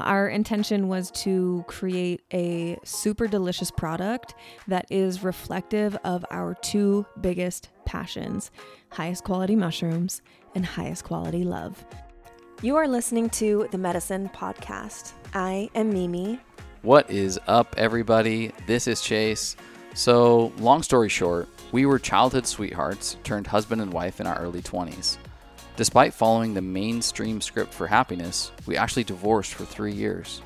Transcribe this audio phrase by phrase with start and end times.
[0.00, 4.34] Our intention was to create a super delicious product
[4.68, 8.50] that is reflective of our two biggest passions
[8.92, 10.20] highest quality mushrooms
[10.54, 11.84] and highest quality love.
[12.62, 15.12] You are listening to the Medicine Podcast.
[15.32, 16.40] I am Mimi.
[16.82, 18.52] What is up, everybody?
[18.66, 19.56] This is Chase.
[19.94, 24.62] So, long story short, we were childhood sweethearts turned husband and wife in our early
[24.62, 25.18] 20s.
[25.80, 30.42] Despite following the mainstream script for happiness, we actually divorced for three years.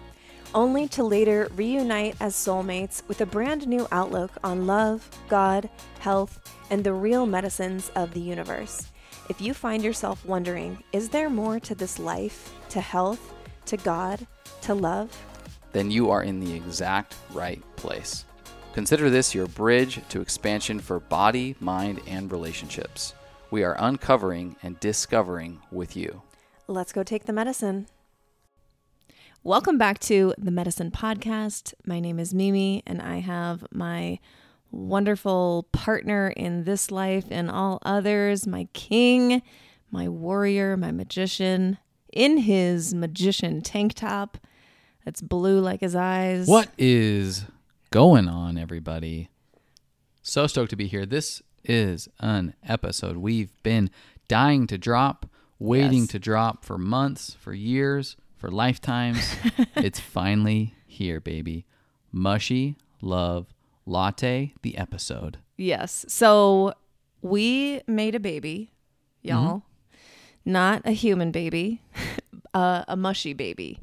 [0.55, 6.39] Only to later reunite as soulmates with a brand new outlook on love, God, health,
[6.71, 8.87] and the real medicines of the universe.
[9.29, 13.35] If you find yourself wondering, is there more to this life, to health,
[13.67, 14.25] to God,
[14.61, 15.11] to love?
[15.73, 18.25] Then you are in the exact right place.
[18.73, 23.15] Consider this your bridge to expansion for body, mind, and relationships.
[23.51, 26.23] We are uncovering and discovering with you.
[26.67, 27.87] Let's go take the medicine.
[29.43, 31.75] Welcome back to the Medicine Podcast.
[31.87, 34.19] My name is Mimi, and I have my
[34.71, 39.43] wonderful partner in this life and all others, my king,
[39.91, 41.79] my warrior, my magician,
[42.13, 44.39] in his magician tank top
[45.05, 46.49] that's blue like his eyes.
[46.49, 47.45] What is
[47.91, 49.29] going on, everybody?
[50.23, 51.05] So stoked to be here.
[51.05, 53.91] This is an episode we've been
[54.29, 55.27] dying to drop,
[55.59, 56.09] waiting Yes.
[56.09, 59.35] to drop for months, for years, for lifetimes.
[59.77, 61.67] it's finally here, baby.
[62.13, 63.47] Mushy Love
[63.87, 65.39] Latte, the episode.
[65.57, 66.05] Yes.
[66.09, 66.75] So
[67.23, 68.71] we made a baby,
[69.23, 69.63] y'all.
[70.45, 71.81] Not a human baby,
[72.55, 73.81] uh, a mushy baby.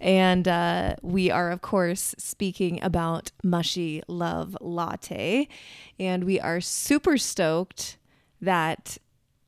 [0.00, 5.46] And uh, we are, of course, speaking about Mushy Love Latte.
[5.98, 7.98] And we are super stoked
[8.40, 8.96] that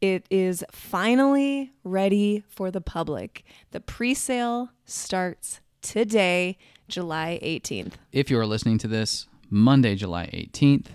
[0.02, 3.44] it is finally ready for the public.
[3.70, 6.58] The pre sale starts today,
[6.88, 7.94] July 18th.
[8.12, 10.88] If you are listening to this Monday, July 18th,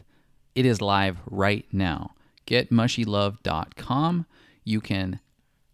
[0.53, 2.11] it is live right now.
[2.45, 4.25] GetMushyLove.com.
[4.63, 5.19] You can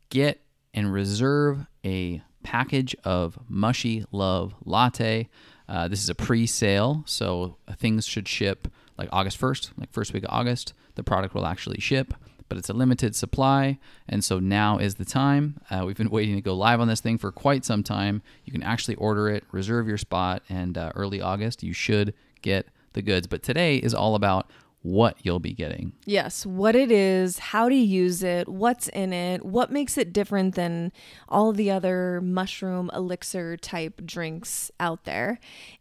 [0.10, 0.42] get
[0.74, 5.30] and reserve a package of Mushy Love Latte.
[5.68, 8.68] Uh, this is a pre sale, so things should ship
[8.98, 10.74] like August 1st, like first week of August.
[10.96, 12.14] The product will actually ship,
[12.50, 13.80] but it's a limited supply.
[14.08, 15.60] And so now is the time.
[15.70, 18.22] Uh, we've been waiting to go live on this thing for quite some time.
[18.46, 22.68] You can actually order it, reserve your spot, and uh, early August, you should get
[22.94, 23.28] the goods.
[23.28, 24.50] But today is all about
[24.84, 25.94] what you'll be getting.
[26.06, 30.56] Yes, what it is, how to use it, what's in it, what makes it different
[30.56, 30.92] than
[31.30, 35.40] all the other mushroom elixir type drinks out there.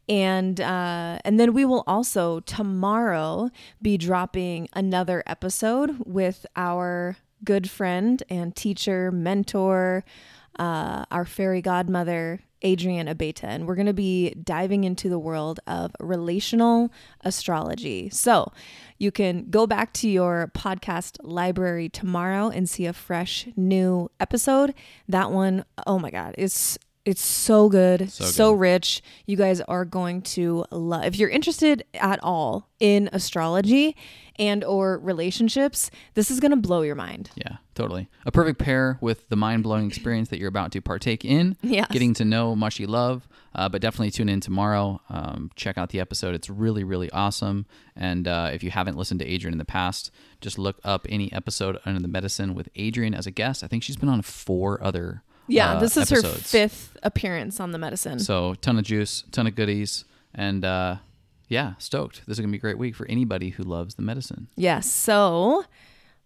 [0.08, 7.68] And uh, and then we will also tomorrow be dropping another episode with our good
[7.68, 10.04] friend and teacher, mentor,
[10.58, 15.60] uh, our fairy godmother, Adrian Abeta, and we're going to be diving into the world
[15.66, 16.92] of relational
[17.22, 18.08] astrology.
[18.10, 18.52] So
[18.98, 24.74] you can go back to your podcast library tomorrow and see a fresh new episode.
[25.08, 28.60] That one, oh my God, it's it's so good, so, So good.
[28.60, 29.02] rich.
[29.26, 31.04] You guys are going to love.
[31.04, 33.96] If you're interested at all in astrology
[34.36, 37.30] and or relationships, this is going to blow your mind.
[37.34, 38.08] Yeah, totally.
[38.24, 41.56] A perfect pair with the mind blowing experience that you're about to partake in.
[41.62, 41.88] Yes.
[41.90, 43.28] Getting to know Mushy Love.
[43.54, 44.98] Uh, but definitely tune in tomorrow.
[45.10, 46.34] Um, check out the episode.
[46.34, 47.66] It's really, really awesome.
[47.94, 51.30] And uh, if you haven't listened to Adrian in the past, just look up any
[51.34, 53.62] episode under the medicine with Adrian as a guest.
[53.62, 55.22] I think she's been on four other.
[55.48, 58.18] Yeah, uh, this is her fifth appearance on the medicine.
[58.18, 60.04] So, ton of juice, ton of goodies.
[60.34, 60.96] And uh,
[61.48, 62.22] yeah, stoked.
[62.26, 64.48] This is going to be a great week for anybody who loves the medicine.
[64.56, 64.90] Yes.
[64.90, 65.64] So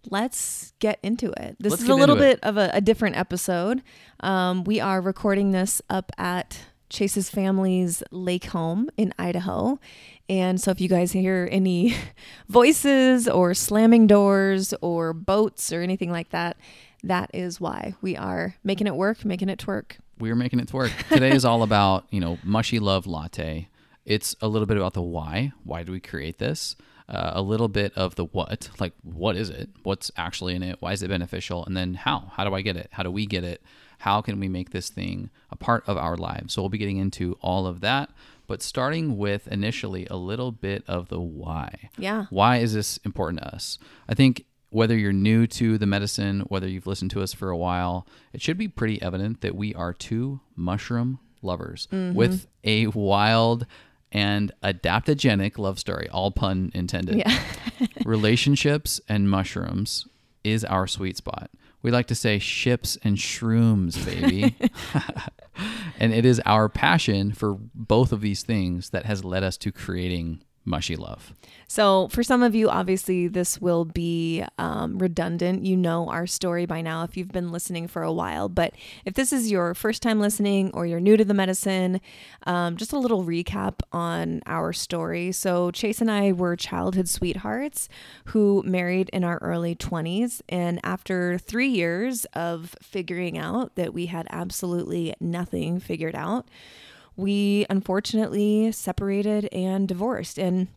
[0.09, 1.57] let's get into it.
[1.59, 3.83] This Let's is a little bit of a, a different episode.
[4.21, 9.81] Um, we are recording this up at Chase's family's lake home in Idaho.
[10.29, 11.97] And so if you guys hear any
[12.49, 16.57] voices or slamming doors or boats or anything like that,
[17.05, 19.97] that is why we are making it work, making it twerk.
[20.19, 20.93] we're making it work.
[21.11, 23.69] Today is all about, you know, mushy love latte.
[24.05, 25.53] It's a little bit about the why.
[25.65, 26.77] Why do we create this?
[27.09, 29.69] Uh, a little bit of the what, like what is it?
[29.85, 30.77] What's actually in it?
[30.81, 31.65] Why is it beneficial?
[31.65, 32.33] And then how?
[32.35, 32.89] How do I get it?
[32.93, 33.63] How do we get it?
[33.99, 36.55] How can we make this thing a part of our lives?
[36.55, 38.11] So we'll be getting into all of that,
[38.47, 41.91] but starting with initially a little bit of the why.
[41.97, 42.27] Yeah.
[42.31, 43.79] Why is this important to us?
[44.09, 44.45] I think
[44.77, 48.43] whether you're new to the medicine, whether you've listened to us for a while, it
[48.43, 52.15] should be pretty evident that we are two mushroom lovers mm-hmm.
[52.15, 53.65] with a wild
[54.13, 57.17] and adaptogenic love story, all pun intended.
[57.17, 57.43] Yeah.
[58.05, 60.07] Relationships and mushrooms
[60.45, 61.51] is our sweet spot.
[61.81, 64.57] We like to say ships and shrooms, baby.
[65.99, 69.73] and it is our passion for both of these things that has led us to
[69.73, 71.33] creating mushy love.
[71.69, 75.65] So, for some of you, obviously, this will be um, redundant.
[75.65, 78.49] You know our story by now if you've been listening for a while.
[78.49, 78.75] But
[79.05, 82.01] if this is your first time listening or you're new to the medicine,
[82.47, 85.33] um, just a little recap on our story.
[85.33, 87.89] So, Chase and I were childhood sweethearts
[88.27, 90.43] who married in our early 20s.
[90.49, 96.47] And after three years of figuring out that we had absolutely nothing figured out,
[97.17, 100.39] we unfortunately separated and divorced.
[100.39, 100.69] And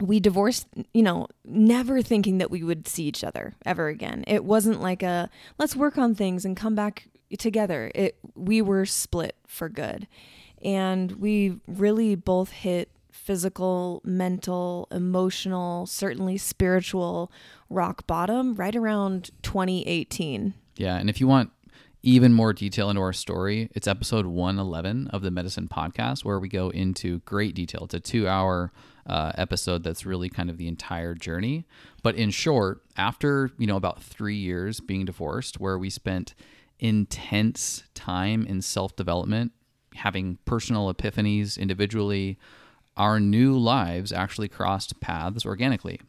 [0.00, 4.24] we divorced, you know, never thinking that we would see each other ever again.
[4.26, 7.08] It wasn't like a let's work on things and come back
[7.38, 7.90] together.
[7.94, 10.06] It we were split for good.
[10.62, 17.30] And we really both hit physical, mental, emotional, certainly spiritual
[17.70, 20.54] rock bottom right around 2018.
[20.76, 21.50] Yeah, and if you want
[22.04, 26.50] even more detail into our story, it's episode 111 of the Medicine Podcast, where we
[26.50, 27.84] go into great detail.
[27.84, 28.72] It's a two hour
[29.06, 31.64] uh, episode that's really kind of the entire journey.
[32.02, 36.34] But in short, after, you know, about three years being divorced, where we spent
[36.78, 39.52] intense time in self development,
[39.94, 42.38] having personal epiphanies individually,
[42.98, 46.02] our new lives actually crossed paths organically.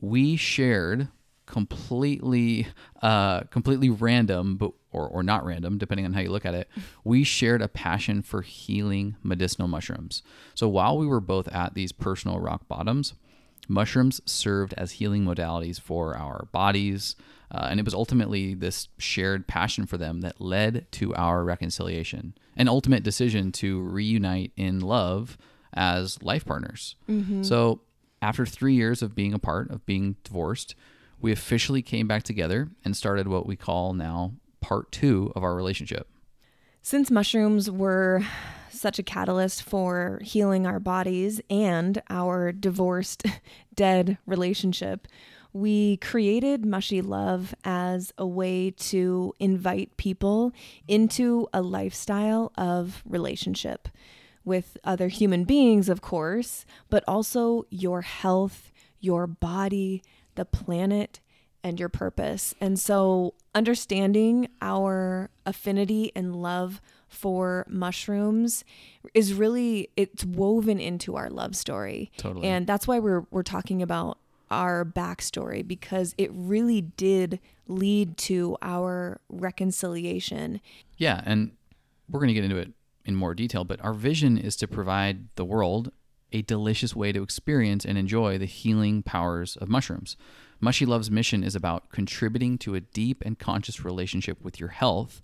[0.00, 1.06] We shared
[1.46, 2.66] completely
[3.02, 6.68] uh, completely random but or, or not random depending on how you look at it
[7.04, 10.22] we shared a passion for healing medicinal mushrooms
[10.54, 13.14] so while we were both at these personal rock bottoms
[13.68, 17.14] mushrooms served as healing modalities for our bodies
[17.50, 22.34] uh, and it was ultimately this shared passion for them that led to our reconciliation
[22.56, 25.38] an ultimate decision to reunite in love
[25.74, 27.42] as life partners Mm-hmm.
[27.42, 27.80] so
[28.20, 30.74] after three years of being apart of being divorced
[31.20, 35.54] we officially came back together and started what we call now part two of our
[35.54, 36.08] relationship.
[36.80, 38.22] Since mushrooms were
[38.70, 43.24] such a catalyst for healing our bodies and our divorced,
[43.74, 45.06] dead relationship,
[45.52, 50.52] we created Mushy Love as a way to invite people
[50.88, 53.88] into a lifestyle of relationship
[54.44, 60.02] with other human beings, of course, but also your health, your body,
[60.34, 61.20] the planet,
[61.64, 62.54] and your purpose.
[62.60, 68.64] And so, understanding our affinity and love for mushrooms
[69.12, 72.10] is really it's woven into our love story.
[72.16, 72.46] Totally.
[72.46, 74.18] And that's why we're we're talking about
[74.50, 80.60] our backstory because it really did lead to our reconciliation.
[80.98, 81.52] Yeah, and
[82.08, 82.72] we're going to get into it
[83.04, 85.90] in more detail, but our vision is to provide the world
[86.32, 90.16] a delicious way to experience and enjoy the healing powers of mushrooms.
[90.62, 95.20] Mushy Love's mission is about contributing to a deep and conscious relationship with your health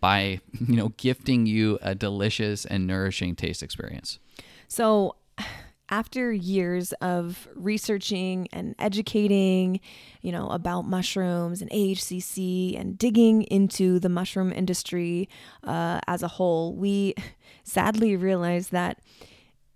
[0.00, 4.18] by, you know, gifting you a delicious and nourishing taste experience.
[4.66, 5.14] So,
[5.90, 9.80] after years of researching and educating,
[10.22, 15.28] you know, about mushrooms and AHCC and digging into the mushroom industry
[15.64, 17.14] uh, as a whole, we
[17.64, 19.00] sadly realized that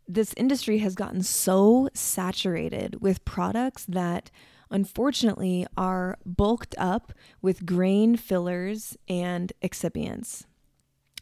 [0.07, 4.31] this industry has gotten so saturated with products that
[4.75, 10.45] unfortunately are bulked up with grain fillers and excipients.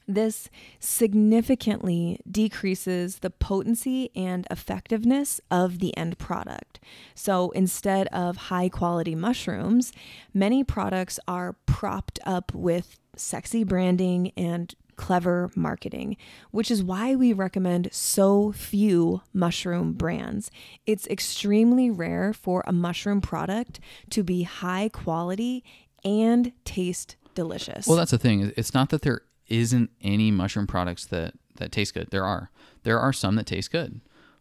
[0.08, 0.50] This
[0.80, 6.80] significantly decreases the potency and effectiveness of the end product.
[7.14, 9.92] So instead of high quality mushrooms,
[10.34, 16.16] many products are propped up with sexy branding and clever marketing,
[16.50, 20.50] which is why we recommend so few mushroom brands.
[20.86, 23.80] It's extremely rare for a mushroom product
[24.10, 25.64] to be high quality
[26.04, 27.86] and taste delicious.
[27.86, 28.52] Well, that's the thing.
[28.56, 32.10] It's not that there isn't any mushroom products that that taste good.
[32.10, 32.50] There are.
[32.82, 34.00] There are some that taste good,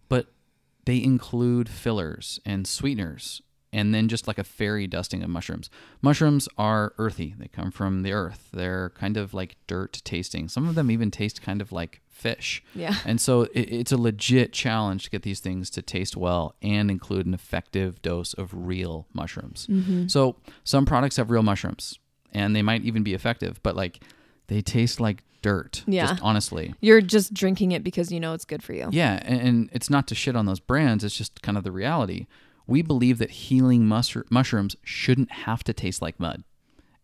[0.10, 0.28] but
[0.86, 3.42] they include fillers and sweeteners
[3.74, 5.70] and then just like a fairy dusting of mushrooms.
[6.02, 7.36] Mushrooms are earthy.
[7.38, 8.50] They come from the earth.
[8.54, 10.50] They're kind of like dirt tasting.
[10.50, 12.64] Some of them even taste kind of like fish.
[12.76, 12.96] Yeah.
[13.06, 16.92] And so it, it's a legit challenge to get these things to taste well and
[16.92, 19.68] include an effective dose of real mushrooms.
[19.68, 20.08] Mm-hmm.
[20.08, 21.98] So some products have real mushrooms
[22.34, 24.04] and they might even be effective, but like
[24.48, 25.84] they taste like dirt.
[25.88, 26.08] Yeah.
[26.08, 26.76] Just honestly.
[26.82, 28.90] You're just drinking it because you know it's good for you.
[28.92, 31.04] Yeah, and, and it's not to shit on those brands.
[31.04, 32.28] It's just kind of the reality.
[32.68, 36.44] We believe that healing mushroom mushrooms shouldn't have to taste like mud,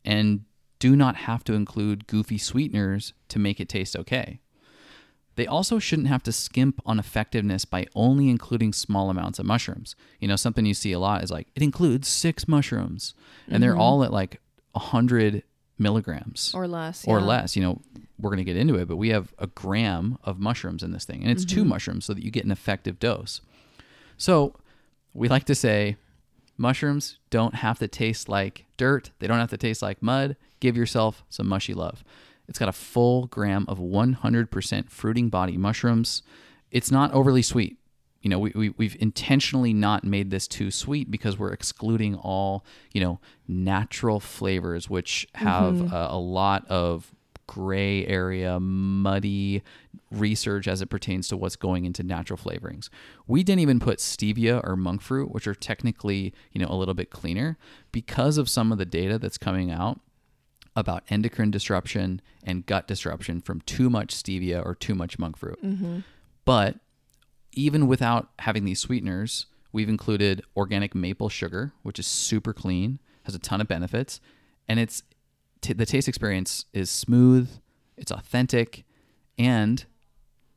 [0.06, 0.46] and
[0.80, 4.40] do not have to include goofy sweeteners to make it taste okay.
[5.36, 9.96] They also shouldn't have to skimp on effectiveness by only including small amounts of mushrooms.
[10.20, 13.14] You know, something you see a lot is like it includes six mushrooms,
[13.48, 13.82] and they're mm-hmm.
[13.82, 14.42] all at like
[14.76, 15.44] hundred
[15.80, 17.06] milligrams Or less.
[17.08, 17.26] or yeah.
[17.26, 17.56] less.
[17.56, 17.82] You know,
[18.20, 21.06] we're going to get into it, but we have a gram of mushrooms in this
[21.06, 21.70] thing, and it's two mm-hmm.
[21.70, 23.42] mushrooms so that you get an effective dose.
[24.18, 24.56] So
[25.18, 25.98] we like to say
[26.58, 30.36] mushrooms don't have to taste like dirt, they don't have to taste like mud.
[30.60, 32.04] Give yourself some mushy love.
[32.48, 36.24] It's got a full gram of 100% fruiting body mushrooms.
[36.72, 37.78] It's not overly sweet.
[38.22, 42.66] You know, we, we, we've intentionally not made this too sweet because we're excluding all,
[42.92, 45.94] you know, natural flavors, which have mm-hmm.
[45.94, 47.14] a, a lot of
[47.48, 49.63] gray area, muddy
[50.12, 52.89] research as it pertains to what's going into natural flavorings.
[53.25, 56.94] We didn't even put stevia or monk fruit, which are technically, you know, a little
[56.94, 57.58] bit cleaner
[57.92, 60.00] because of some of the data that's coming out
[60.75, 65.60] about endocrine disruption and gut disruption from too much stevia or too much monk fruit.
[65.63, 66.00] Mm-hmm.
[66.46, 66.77] But
[67.54, 73.34] even without having these sweeteners, we've included organic maple sugar, which is super clean, has
[73.34, 74.22] a ton of benefits,
[74.68, 75.01] and it's
[75.62, 77.50] t- the taste experience is smooth,
[77.98, 78.86] it's authentic,
[79.38, 79.86] and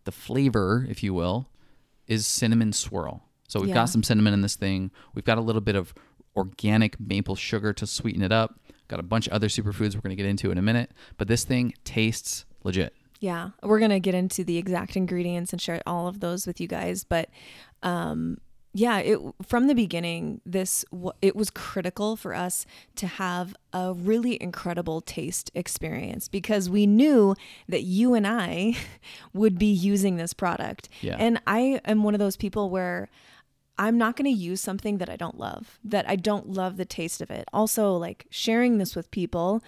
[0.04, 1.48] the flavor, if you will,
[2.06, 3.24] is cinnamon swirl.
[3.48, 3.74] So we've Yeah.
[3.74, 4.90] got some cinnamon in this thing.
[5.14, 5.92] We've got a little bit of
[6.36, 8.60] organic maple sugar to sweeten it up.
[8.88, 11.28] Got a bunch of other superfoods we're going to get into in a minute, but
[11.28, 12.94] this thing tastes legit.
[13.20, 16.66] Yeah, we're gonna get into the exact ingredients and share all of those with you
[16.66, 17.04] guys.
[17.04, 17.28] But
[17.82, 18.38] um,
[18.72, 20.84] yeah, it from the beginning, this
[21.20, 27.34] it was critical for us to have a really incredible taste experience because we knew
[27.68, 28.76] that you and I
[29.32, 30.88] would be using this product.
[31.00, 31.16] Yeah.
[31.18, 33.08] And I am one of those people where
[33.76, 36.84] I'm not going to use something that I don't love, that I don't love the
[36.84, 37.46] taste of it.
[37.52, 39.64] Also, like sharing this with people,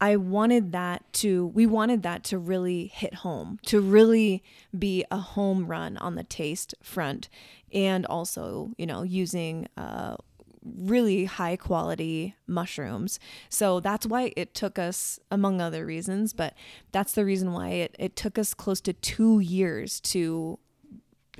[0.00, 4.42] I wanted that to, we wanted that to really hit home, to really
[4.76, 7.28] be a home run on the taste front.
[7.72, 10.16] And also, you know, using, uh,
[10.62, 13.18] really high quality mushrooms.
[13.48, 16.54] So that's why it took us, among other reasons, but
[16.92, 20.58] that's the reason why it, it took us close to two years to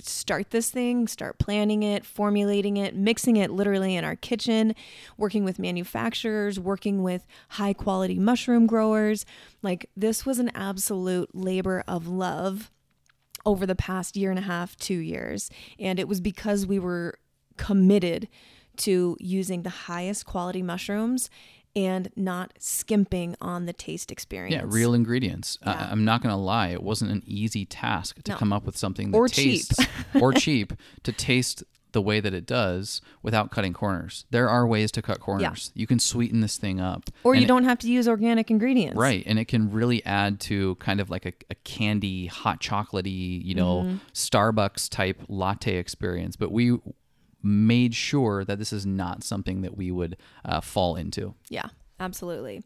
[0.02, 4.74] start this thing, start planning it, formulating it, mixing it literally in our kitchen,
[5.16, 9.26] working with manufacturers, working with high quality mushroom growers.
[9.62, 12.70] Like this was an absolute labor of love
[13.46, 15.50] over the past year and a half, 2 years.
[15.78, 17.18] And it was because we were
[17.56, 18.28] committed
[18.76, 21.28] to using the highest quality mushrooms
[21.76, 24.54] and not skimping on the taste experience.
[24.54, 25.58] Yeah, real ingredients.
[25.62, 25.88] I- Yeah.
[25.92, 28.36] I'm not going to lie; it wasn't an easy task to No.
[28.38, 29.66] come up with something that Or cheap.
[29.68, 29.86] tastes
[30.20, 30.72] or cheap
[31.04, 31.62] to taste
[31.92, 34.24] the way that it does without cutting corners.
[34.30, 35.72] There are ways to cut corners.
[35.74, 38.96] You can sweeten this thing up, Or you it- don't have to use organic ingredients.
[38.96, 43.44] right, and it can really add to kind of like a, a candy, hot chocolatey,
[43.44, 43.96] you know, Mm-hmm.
[44.14, 46.36] Starbucks type latte experience.
[46.36, 46.78] But we
[47.42, 51.34] made sure that this is not something that we would uh, fall into.
[51.48, 51.68] Yeah,
[51.98, 52.62] absolutely.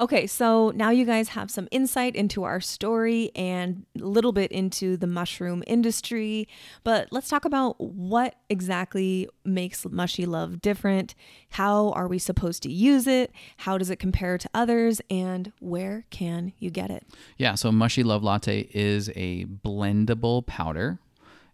[0.00, 4.52] Okay, so now you guys have some insight into our story and a little bit
[4.52, 6.46] into the mushroom industry.
[6.84, 11.16] But let's talk about what exactly makes Mushy Love different.
[11.50, 13.32] How are we supposed to use it?
[13.56, 15.00] How does it compare to others?
[15.10, 17.04] And where can you get it?
[17.36, 21.00] Yeah, so Mushy Love Latte is a blendable powder.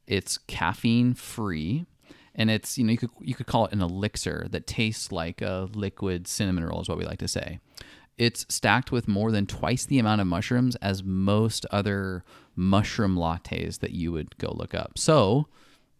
[0.07, 1.87] It's caffeine free.
[2.35, 5.41] And it's, you know, you could you could call it an elixir that tastes like
[5.41, 7.61] a liquid cinnamon roll is what we like to say.
[8.17, 12.25] It's stacked with more than twice the amount of mushrooms as most other
[12.55, 14.99] mushroom lattes that you would go look up.
[14.99, 15.49] So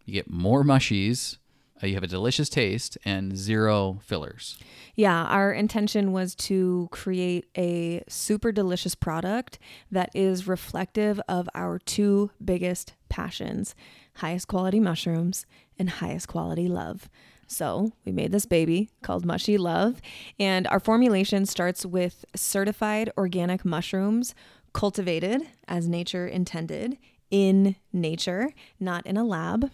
[0.05, 1.37] you get more mushies,
[1.83, 4.57] uh, you have a delicious taste, and zero fillers.
[4.95, 9.59] Yeah, our intention was to create a super delicious product
[9.91, 13.75] that is reflective of our two biggest passions
[14.19, 15.45] highest quality mushrooms
[15.77, 17.09] and highest quality love.
[17.47, 20.01] So, we made this baby called Mushy Love,
[20.39, 24.33] and our formulation starts with certified organic mushrooms
[24.73, 26.97] cultivated as nature intended
[27.29, 29.69] in nature, not in a lab.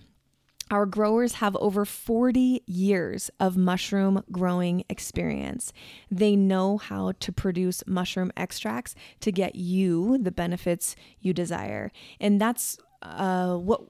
[0.69, 5.73] Our growers have over 40 years of mushroom growing experience.
[6.09, 11.91] They know how to produce mushroom extracts to get you the benefits you desire.
[12.21, 13.81] And that's uh, what,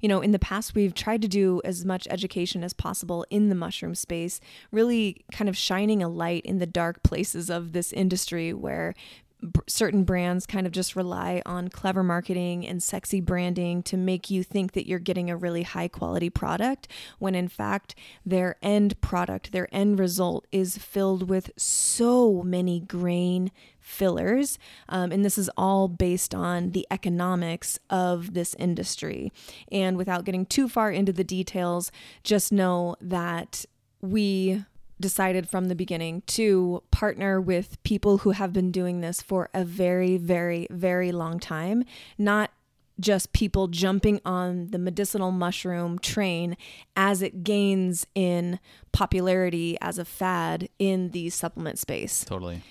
[0.00, 3.48] you know, in the past, we've tried to do as much education as possible in
[3.48, 7.92] the mushroom space, really kind of shining a light in the dark places of this
[7.92, 8.94] industry where
[9.40, 14.30] b- certain brands kind of just rely on clever marketing and sexy branding to make
[14.30, 16.88] you think that you're getting a really high quality product
[17.18, 23.50] when in fact their end product their end result is filled with so many grain
[23.80, 29.32] fillers um, and this is all based on the economics of this industry.
[29.70, 31.92] And without getting too far into the details
[32.24, 33.64] just know that
[34.00, 34.64] we
[35.00, 39.64] decided from the beginning to partner with people who have been doing this for a
[39.64, 41.84] very, very, very long time,
[42.16, 42.50] not
[42.98, 46.56] just people jumping on the medicinal mushroom train
[46.96, 48.58] as it gains in
[48.92, 52.24] popularity as a fad in the supplement space.
[52.24, 52.62] Totally.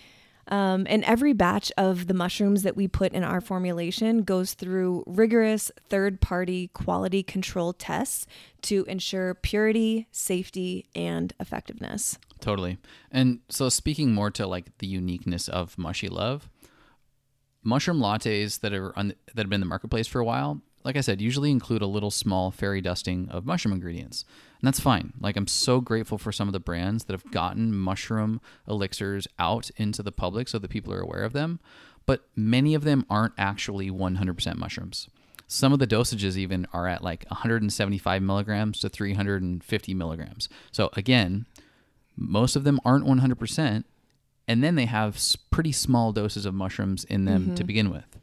[0.48, 5.04] Um, and every batch of the mushrooms that we put in our formulation goes through
[5.08, 8.28] rigorous third party quality control tests
[8.64, 12.18] to ensure purity, safety, and effectiveness.
[12.42, 12.78] Totally.
[13.12, 16.50] And so, speaking more to like the uniqueness of Mushy Love,
[17.64, 20.96] mushroom lattes that are on, that have been in the marketplace for a while, like
[20.96, 24.24] I said, usually include a little small fairy dusting of mushroom ingredients.
[24.62, 25.14] And that's fine.
[25.20, 29.72] Like I'm so grateful for some of the brands that have gotten mushroom elixirs out
[29.78, 31.60] into the public so that people are aware of them,
[32.06, 35.10] but many of them aren't actually 100% mushrooms.
[35.48, 40.50] Some of the dosages even are at like 175 milligrams to 350 milligrams.
[40.72, 41.48] So again,
[42.16, 43.84] most of them aren't 100%,
[44.48, 47.56] and then they have pretty small doses of mushrooms in them mm-hmm.
[47.56, 48.20] to begin with.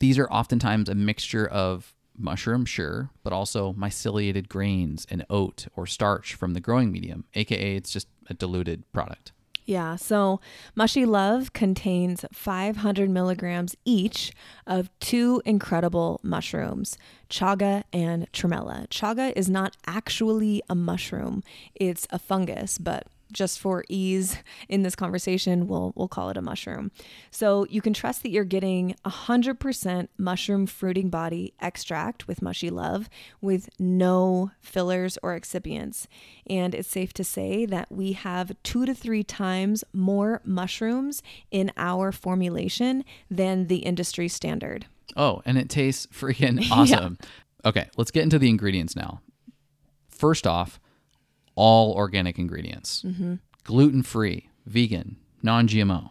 [0.00, 5.86] These are oftentimes a mixture of mushroom, sure, but also myceliated grains and oat or
[5.86, 9.32] starch from the growing medium, aka it's just a diluted product.
[9.66, 10.40] Yeah, so
[10.74, 14.32] Mushy Love contains 500 milligrams each
[14.66, 18.88] of two incredible mushrooms, chaga and tremella.
[18.88, 24.36] Chaga is not actually a mushroom, it's a fungus, but just for ease
[24.68, 26.90] in this conversation, we'll we'll call it a mushroom.
[27.30, 33.08] So you can trust that you're getting 100% mushroom fruiting body extract with Mushy Love
[33.40, 36.06] with no fillers or excipients.
[36.48, 41.72] And it's safe to say that we have 2 to 3 times more mushrooms in
[41.76, 44.86] our formulation than the industry standard.
[45.16, 47.18] Oh, and it tastes freaking awesome.
[47.20, 47.68] yeah.
[47.68, 49.20] Okay, let's get into the ingredients now.
[50.08, 50.80] First off,
[51.60, 53.34] all organic ingredients, mm-hmm.
[53.64, 56.08] gluten free, vegan, non GMO.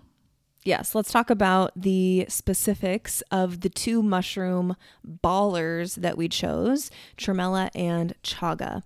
[0.64, 7.72] Yes, let's talk about the specifics of the two mushroom ballers that we chose tremella
[7.74, 8.84] and chaga.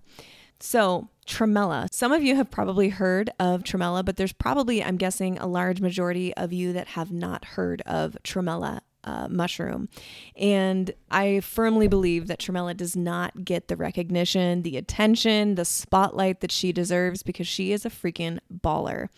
[0.58, 1.92] So, tremella.
[1.92, 5.82] Some of you have probably heard of tremella, but there's probably, I'm guessing, a large
[5.82, 9.88] majority of you that have not heard of tremella uh, mushroom.
[10.36, 16.40] And I firmly believe that Tremella does not get the recognition, the attention, the spotlight
[16.40, 19.08] that she deserves because she is a freaking baller.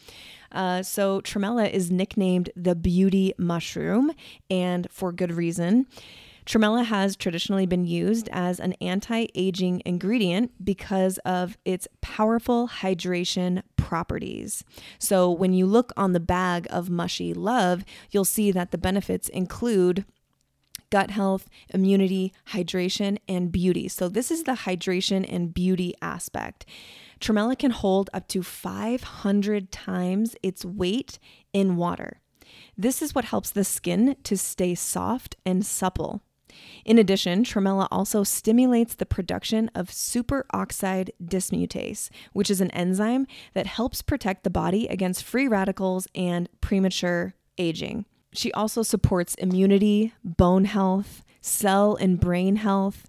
[0.52, 4.12] Uh, so, Tremella is nicknamed the beauty mushroom,
[4.48, 5.86] and for good reason.
[6.46, 13.62] Tremella has traditionally been used as an anti aging ingredient because of its powerful hydration
[13.76, 14.62] properties.
[15.00, 19.28] So, when you look on the bag of Mushy Love, you'll see that the benefits
[19.28, 20.04] include
[20.88, 23.88] gut health, immunity, hydration, and beauty.
[23.88, 26.64] So, this is the hydration and beauty aspect.
[27.20, 31.18] Tremella can hold up to 500 times its weight
[31.52, 32.20] in water.
[32.78, 36.22] This is what helps the skin to stay soft and supple.
[36.84, 43.66] In addition, tremella also stimulates the production of superoxide dismutase, which is an enzyme that
[43.66, 48.04] helps protect the body against free radicals and premature aging.
[48.32, 53.08] She also supports immunity, bone health, cell and brain health,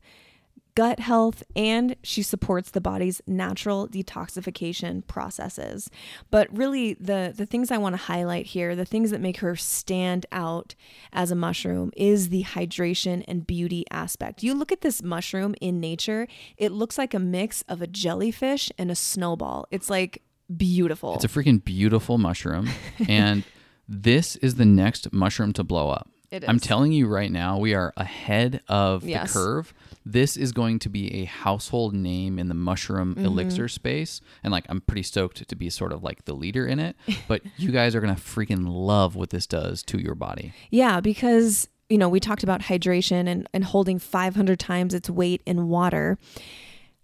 [0.78, 5.90] gut health, and she supports the body's natural detoxification processes.
[6.30, 9.56] But really, the, the things I want to highlight here, the things that make her
[9.56, 10.76] stand out
[11.12, 14.44] as a mushroom, is the hydration and beauty aspect.
[14.44, 18.72] You look at this mushroom in nature, it looks like a mix of a jellyfish
[18.78, 19.66] and a snowball.
[19.72, 20.22] It's like
[20.56, 21.16] beautiful.
[21.16, 22.70] It's a freaking beautiful mushroom.
[23.08, 23.44] and
[23.90, 26.08] this is the next mushroom to blow up.
[26.32, 29.34] I'm telling you right now, we are ahead of yes.
[29.34, 29.74] the curve
[30.12, 33.26] this is going to be a household name in the mushroom mm-hmm.
[33.26, 34.22] elixir space.
[34.44, 36.96] And like, I'm pretty stoked to be sort of like the leader in it.
[37.28, 40.54] But you guys are going to freaking love what this does to your body.
[40.70, 45.42] Yeah, because, you know, we talked about hydration and, and holding 500 times its weight
[45.46, 46.18] in water.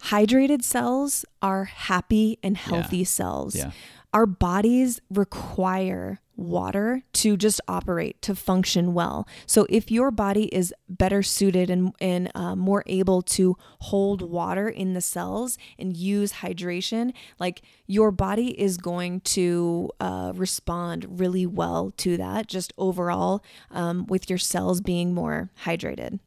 [0.04, 3.06] Hydrated cells are happy and healthy yeah.
[3.06, 3.56] cells.
[3.56, 3.72] Yeah.
[4.14, 9.28] Our bodies require water to just operate, to function well.
[9.46, 14.68] So, if your body is better suited and, and uh, more able to hold water
[14.70, 21.46] in the cells and use hydration, like your body is going to uh, respond really
[21.46, 26.20] well to that, just overall, um, with your cells being more hydrated.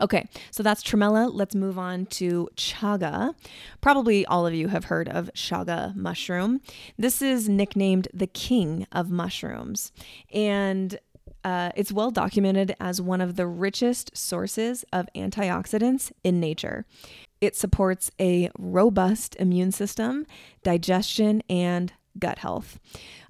[0.00, 1.30] Okay, so that's tremella.
[1.32, 3.34] Let's move on to chaga.
[3.80, 6.60] Probably all of you have heard of chaga mushroom.
[6.96, 9.92] This is nicknamed the king of mushrooms.
[10.32, 10.98] And
[11.44, 16.86] uh, it's well documented as one of the richest sources of antioxidants in nature.
[17.40, 20.26] It supports a robust immune system,
[20.62, 22.78] digestion, and gut health.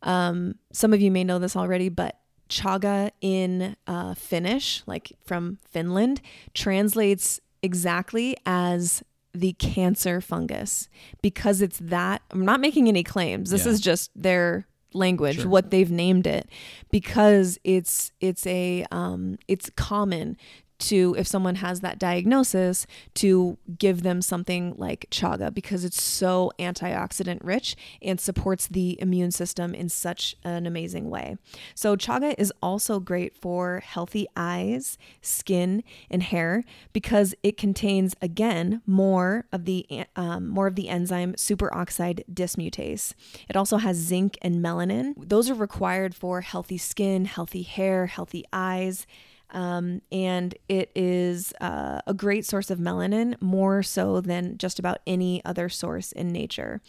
[0.03, 2.20] Um, some of you may know this already, but
[2.51, 6.21] chaga in uh, Finnish, like from Finland,
[6.53, 10.89] translates exactly as the cancer fungus
[11.23, 12.21] because it's that.
[12.31, 13.51] I'm not making any claims.
[13.51, 13.73] This Yeah.
[13.73, 15.49] is just their language Sure.
[15.49, 16.49] what they've named it
[16.91, 20.37] because it's it's a um it's common
[20.81, 26.53] to if someone has that diagnosis to give them something like chaga because it's so
[26.59, 31.37] antioxidant rich and supports the immune system in such an amazing way.
[31.75, 38.83] So chaga is also great for healthy eyes, skin, and hair because it contains again
[38.87, 43.15] more of the um, more of the enzyme superoxide dismutase.
[43.49, 45.15] It also has zinc and melanin.
[45.17, 49.07] Those are required for healthy skin, healthy hair, healthy eyes.
[49.53, 54.99] Um, and it is uh, a great source of melanin, more so than just about
[55.07, 56.81] any other source in nature.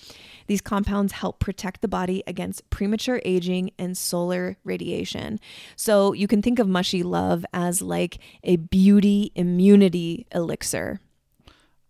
[0.48, 5.40] These compounds help protect the body against premature aging and solar radiation.
[5.76, 11.00] So you can think of mushy love as like a beauty immunity elixir.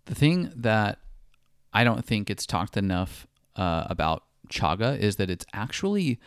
[0.05, 0.99] The thing that
[1.73, 6.19] I don't think it's talked enough uh, about chaga is that it's actually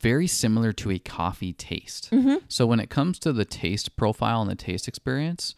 [0.00, 2.10] very similar to a coffee taste.
[2.10, 2.36] Mm-hmm.
[2.48, 5.54] So when it comes to the taste profile and the taste experience,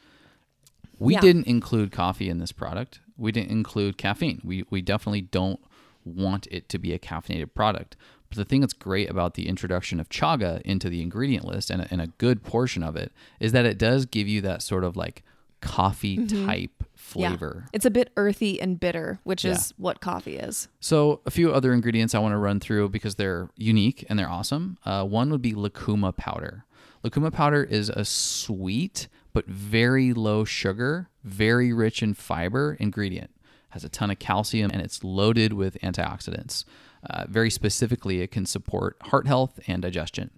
[0.98, 1.20] we Yeah.
[1.20, 3.00] didn't include coffee in this product.
[3.16, 4.40] We didn't include caffeine.
[4.44, 5.60] We we definitely don't
[6.04, 7.96] want it to be a caffeinated product.
[8.28, 11.82] But the thing that's great about the introduction of chaga into the ingredient list and
[11.82, 14.84] a, and a good portion of it is that it does give you that sort
[14.84, 15.22] of like
[15.60, 17.66] coffee type flavor.
[17.72, 19.52] It's a bit earthy and bitter, which Yeah.
[19.52, 20.68] is what coffee is.
[20.80, 24.28] So, a few other ingredients I want to run through because they're unique and they're
[24.30, 24.78] awesome.
[24.84, 26.64] Uh, one would be lucuma powder.
[27.02, 33.30] Lucuma powder is a sweet but very low sugar, very rich in fiber ingredient.
[33.70, 36.64] Has a ton of calcium and it's loaded with antioxidants.
[37.08, 40.30] Uh, very specifically, it can support heart health and digestion.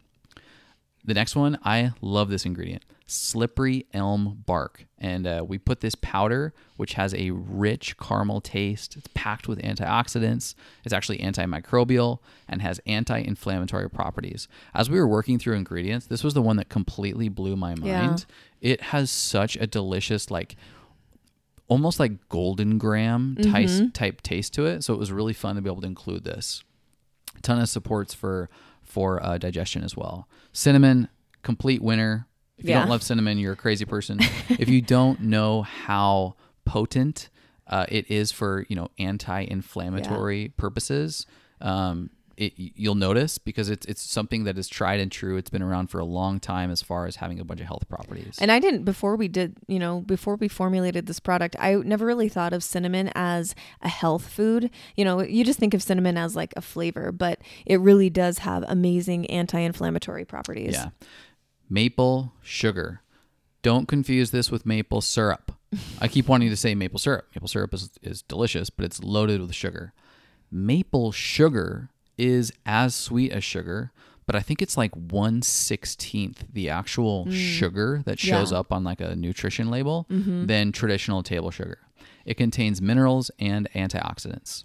[1.05, 4.87] The next one, I love this ingredient slippery elm bark.
[4.99, 8.97] And uh, we put this powder, which has a rich caramel taste.
[8.97, 10.55] It's packed with antioxidants.
[10.85, 14.49] It's actually antimicrobial and has anti inflammatory properties.
[14.75, 18.27] As we were working through ingredients, this was the one that completely blew my mind.
[18.61, 18.73] Yeah.
[18.73, 20.57] It has such a delicious, like,
[21.69, 24.85] almost like golden graham type, type taste to it.
[24.85, 26.63] So it was really fun to be able to include this
[27.37, 28.49] A ton of supports for
[28.93, 30.29] for uh, digestion as well.
[30.53, 31.09] Cinnamon,
[31.43, 32.27] complete winner.
[32.59, 32.81] If you Yeah.
[32.81, 34.19] don't love cinnamon, you're a crazy person.
[34.51, 37.31] if you don't know how potent
[37.67, 41.27] uh, it is for you know anti-inflammatory purposes,
[41.61, 45.37] um, it, you'll notice because it's it's something that is tried and true.
[45.37, 47.89] It's been around for a long time as far as having a bunch of health
[47.89, 48.39] properties.
[48.41, 52.07] And I didn't before we did, you know, before we formulated this product, I never
[52.07, 54.71] really thought of cinnamon as a health food.
[54.97, 58.39] You know, you just think of cinnamon as like a flavor, but it really does
[58.39, 60.75] have amazing anti-inflammatory properties.
[60.75, 60.91] Yeah.
[61.69, 63.01] Maple sugar.
[63.63, 65.53] Don't confuse this with maple syrup.
[66.01, 67.27] I keep wanting to say maple syrup.
[67.35, 69.93] Maple syrup is, is delicious, but it's loaded with sugar.
[70.51, 73.93] Maple sugar is as sweet as sugar,
[74.27, 78.53] but I think it's like one sixteenth the actual sugar that shows Mm.
[78.53, 78.59] Yeah.
[78.59, 80.47] up on like a nutrition label Mm-hmm.
[80.47, 81.79] than traditional table sugar.
[82.25, 84.65] It contains minerals and antioxidants.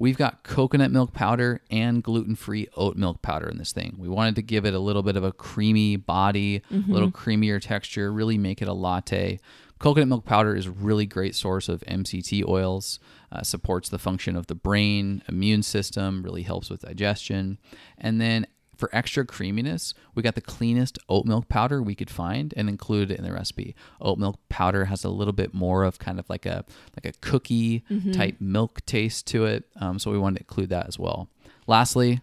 [0.00, 3.96] We've got coconut milk powder and gluten free oat milk powder in this thing.
[3.98, 7.60] We wanted to give it a little bit of a creamy body, a little creamier
[7.60, 9.38] texture, really make it a latte.
[9.80, 13.00] Coconut milk powder is a really great source of MCT oils,
[13.32, 17.58] uh, supports the function of the brain, immune system, really helps with digestion.
[17.96, 22.54] And then for extra creaminess, we got the cleanest oat milk powder we could find
[22.56, 23.74] and included it in the recipe.
[24.00, 26.64] Oat milk powder has a little bit more of kind of like a
[26.96, 30.86] like a cookie type milk taste to it, um, so we wanted to include that
[30.86, 31.28] as well.
[31.66, 32.20] Lastly,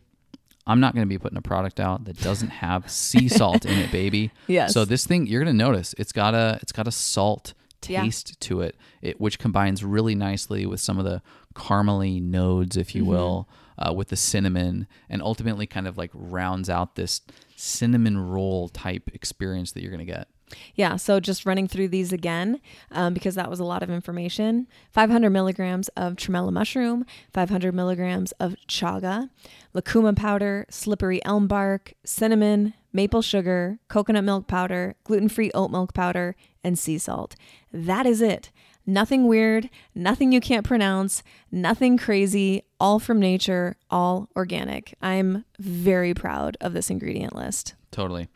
[0.65, 3.77] I'm not going to be putting a product out that doesn't have sea salt in
[3.77, 4.31] it, baby.
[4.47, 4.73] Yes.
[4.73, 7.53] So this thing you're going to notice it's got a it's got a salt
[7.89, 8.03] Yeah.
[8.03, 11.21] taste to it, it, which combines really nicely with some of the
[11.55, 13.11] caramely nodes, if you Mm-hmm.
[13.11, 17.21] will, uh, with the cinnamon, and ultimately kind of like rounds out this
[17.55, 20.27] cinnamon roll type experience that you're going to get.
[20.75, 24.67] Yeah, so just running through these again, um, because that was a lot of information
[24.91, 29.29] 500 milligrams of tremella mushroom, 500 milligrams of chaga,
[29.73, 35.93] lucuma powder, slippery elm bark, cinnamon, maple sugar, coconut milk powder, gluten free oat milk
[35.95, 37.35] powder, and sea salt.
[37.71, 38.51] That is it.
[38.87, 44.93] Nothing weird, nothing you can't pronounce, nothing crazy, all from nature, all organic.
[45.01, 47.73] I'm very proud of this ingredient list.
[47.91, 48.27] Totally.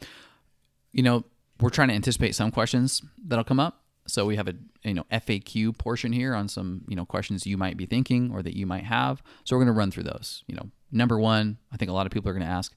[0.91, 1.23] you know,
[1.61, 3.83] we're trying to anticipate some questions that'll come up.
[4.07, 7.57] So we have a you know FAQ portion here on some you know questions you
[7.57, 9.21] might be thinking or that you might have.
[9.43, 10.43] So we're going to run through those.
[10.47, 12.73] You know, number one, I think a lot of people are going to ask,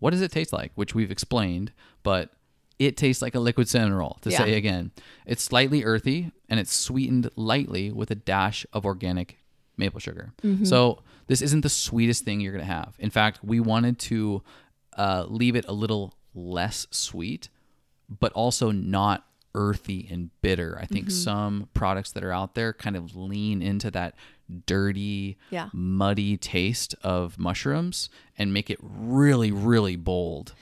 [0.00, 0.72] what does it taste like?
[0.74, 2.30] Which we've explained, but
[2.78, 4.18] it tastes like a liquid cinnamon roll.
[4.22, 4.38] To Yeah.
[4.38, 4.90] say again,
[5.24, 9.38] it's slightly earthy and it's sweetened lightly with a dash of organic
[9.76, 10.32] maple sugar.
[10.64, 12.94] So this isn't the sweetest thing you're going to have.
[12.98, 14.42] In fact, we wanted to
[14.96, 17.48] uh, leave it a little less sweet,
[18.08, 20.78] but also not earthy and bitter.
[20.80, 24.14] I think some products that are out there kind of lean into that
[24.66, 25.70] dirty, Yeah.
[25.72, 28.08] muddy taste of mushrooms
[28.38, 30.54] and make it really, really bold.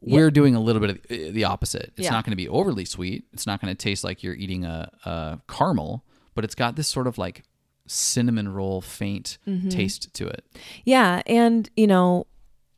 [0.00, 1.92] We're doing a little bit of the- opposite.
[1.96, 2.10] It's Yeah.
[2.10, 3.24] not going to be overly sweet.
[3.32, 6.04] It's not going to taste like you're eating a, a caramel,
[6.34, 7.42] but it's got this sort of like
[7.86, 9.68] cinnamon roll faint mm-hmm.
[9.68, 10.44] taste to it.
[10.84, 12.26] Yeah, and you know,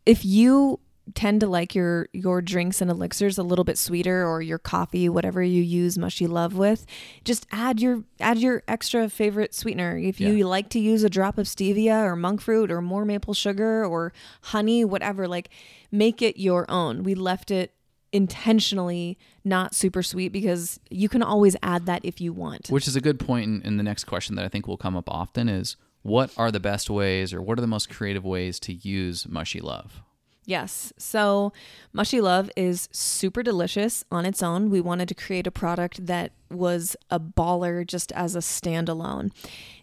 [0.07, 0.81] if you
[1.14, 5.09] tend to like your your drinks and elixirs a little bit sweeter or your coffee
[5.09, 6.85] whatever you use mushy love with
[7.25, 10.44] just add your add your extra favorite sweetener if you Yeah.
[10.44, 14.12] like to use a drop of stevia or monk fruit or more maple sugar or
[14.42, 15.51] honey whatever like
[15.90, 17.73] make it your own we left it
[18.12, 22.97] intentionally not super sweet because you can always add that if you want Which is
[22.97, 25.49] a good point in, in the next question that I think will come up often
[25.49, 29.27] is what are the best ways or what are the most creative ways to use
[29.29, 30.03] mushy love?
[30.49, 30.95] Yes.
[30.97, 31.53] So,
[31.93, 34.71] Mushy Love is super delicious on its own.
[34.71, 39.31] We wanted to create a product that was a baller just as a standalone.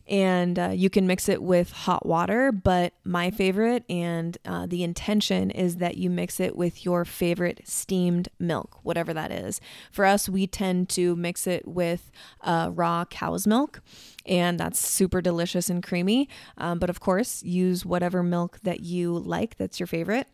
[0.08, 4.84] And uh, you can mix it with hot water, but my favorite and uh, the
[4.84, 9.60] intention is that you mix it with your favorite steamed milk, whatever that is.
[9.91, 13.82] For us, we tend to mix it with uh, raw cow's milk
[14.28, 16.30] and that's super delicious and creamy.
[16.58, 20.28] Um, but of course, use whatever milk that you like, that's your favorite.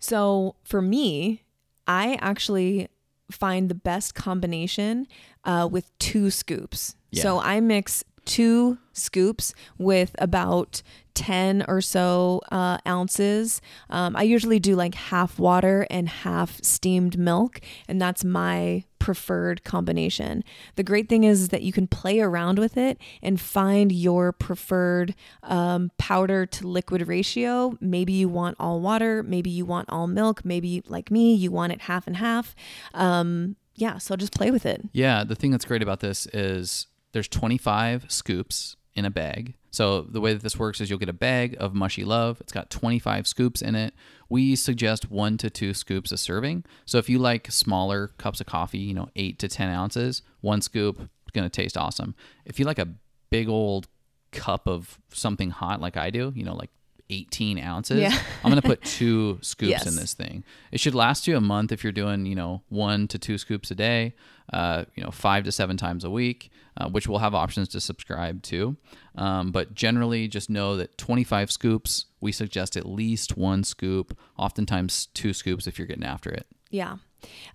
[0.00, 1.42] So for me,
[1.86, 2.88] I actually
[3.32, 5.06] find the best combination
[5.44, 6.94] uh, with two scoops.
[7.10, 7.22] Yeah.
[7.22, 10.82] So I mix two scoops with about
[11.14, 13.60] 10 or so uh, ounces.
[13.90, 19.64] Um, I usually do like half water and half steamed milk, and that's my preferred
[19.64, 20.44] combination.
[20.76, 25.14] The great thing is, that you can play around with it and find your preferred
[25.42, 27.76] um, powder to liquid ratio.
[27.80, 31.72] Maybe you want all water, maybe you want all milk, maybe like me, you want
[31.72, 32.54] it half and half.
[32.94, 34.82] Um, yeah, so just play with it.
[34.92, 39.54] Yeah, the thing that's great about this is there's 25 scoops in a bag.
[39.70, 42.40] So the way that this works is you'll get a bag of mushy love.
[42.42, 43.94] It's got 25 scoops in it.
[44.28, 46.64] We suggest one to two scoops a serving.
[46.84, 50.60] So if you like smaller cups of coffee, you know, eight to 10 ounces, one
[50.60, 52.14] scoop is going to taste awesome.
[52.44, 52.88] If you like a
[53.30, 53.88] big old
[54.30, 56.70] cup of something hot like I do, you know, like
[57.08, 58.18] 18 ounces, Yeah.
[58.44, 59.86] I'm going to put two scoops Yes.
[59.86, 60.44] in this thing.
[60.70, 63.70] It should last you a month if you're doing, you know, one to two scoops
[63.70, 64.14] a day,
[64.52, 67.80] uh, you know, five to seven times a week, uh, which we'll have options to
[67.80, 68.76] subscribe to.
[69.16, 75.06] Um, but generally, just know that 25 scoops, we suggest at least one scoop, oftentimes
[75.14, 76.46] two scoops if you're getting after it.
[76.70, 76.96] Yeah.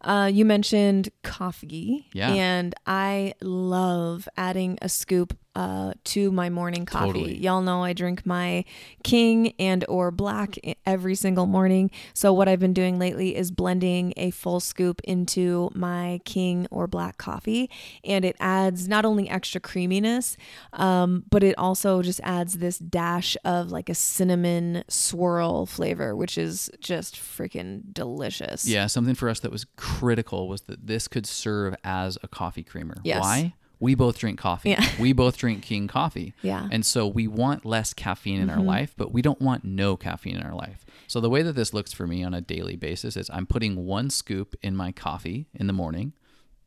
[0.02, 2.08] Uh, you mentioned coffee.
[2.14, 2.34] Yeah.
[2.34, 7.08] And I love adding a scoop uh, to my morning coffee.
[7.08, 7.38] Totally.
[7.40, 8.64] Y'all know I drink my
[9.04, 11.90] king and or black every single morning.
[12.14, 16.86] So what I've been doing lately is blending a full scoop into my king or
[16.86, 17.72] black coffee.
[18.04, 20.38] And it adds not only extra creaminess,
[20.74, 26.38] um, but it also just adds this dash of like a cinnamon swirl flavor, which
[26.38, 28.68] is just freaking delicious.
[28.68, 32.64] Yeah, something for us that was critical was that this could serve as a coffee
[32.64, 32.98] creamer.
[33.04, 33.24] Yes.
[33.24, 33.56] Why?
[33.80, 34.72] We both drink coffee.
[34.72, 34.86] Yeah.
[35.00, 36.34] We both drink King coffee.
[36.42, 36.68] Yeah.
[36.72, 40.38] And so we want less caffeine in our life, but we don't want no caffeine
[40.38, 40.86] in our life.
[41.08, 43.86] So the way that this looks for me on a daily basis is I'm putting
[43.86, 46.14] one scoop in my coffee in the morning,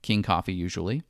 [0.03, 1.03] King coffee usually.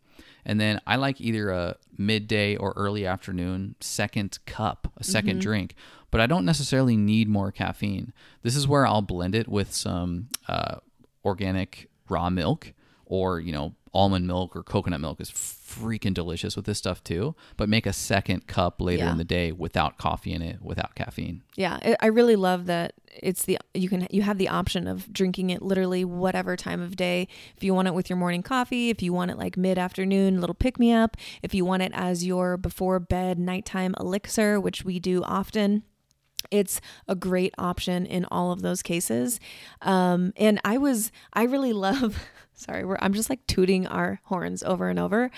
[0.44, 5.74] And then I like either a midday or early afternoon second cup, a 2nd drink,
[6.10, 8.12] but I don't necessarily need more caffeine.
[8.42, 10.76] This is where I'll blend it with some uh,
[11.24, 12.72] organic raw milk
[13.10, 17.34] or, you know, almond milk or coconut milk is freaking delicious with this stuff too.
[17.56, 19.10] But make a second cup later Yeah.
[19.10, 21.42] in the day without coffee in it, without caffeine.
[21.56, 25.12] Yeah, I- I really love that it's the you can you have the option of
[25.12, 27.26] drinking it literally whatever time of day.
[27.56, 30.40] If you want it with your morning coffee, if you want it like mid afternoon,
[30.40, 34.84] little pick me up, if you want it as your before bed nighttime elixir, which
[34.84, 35.82] we do often.
[36.50, 39.38] It's a great option in all of those cases.
[39.82, 42.18] Um, and I was, I really love,
[42.60, 45.30] sorry, we're, I'm just like tooting our horns over and over,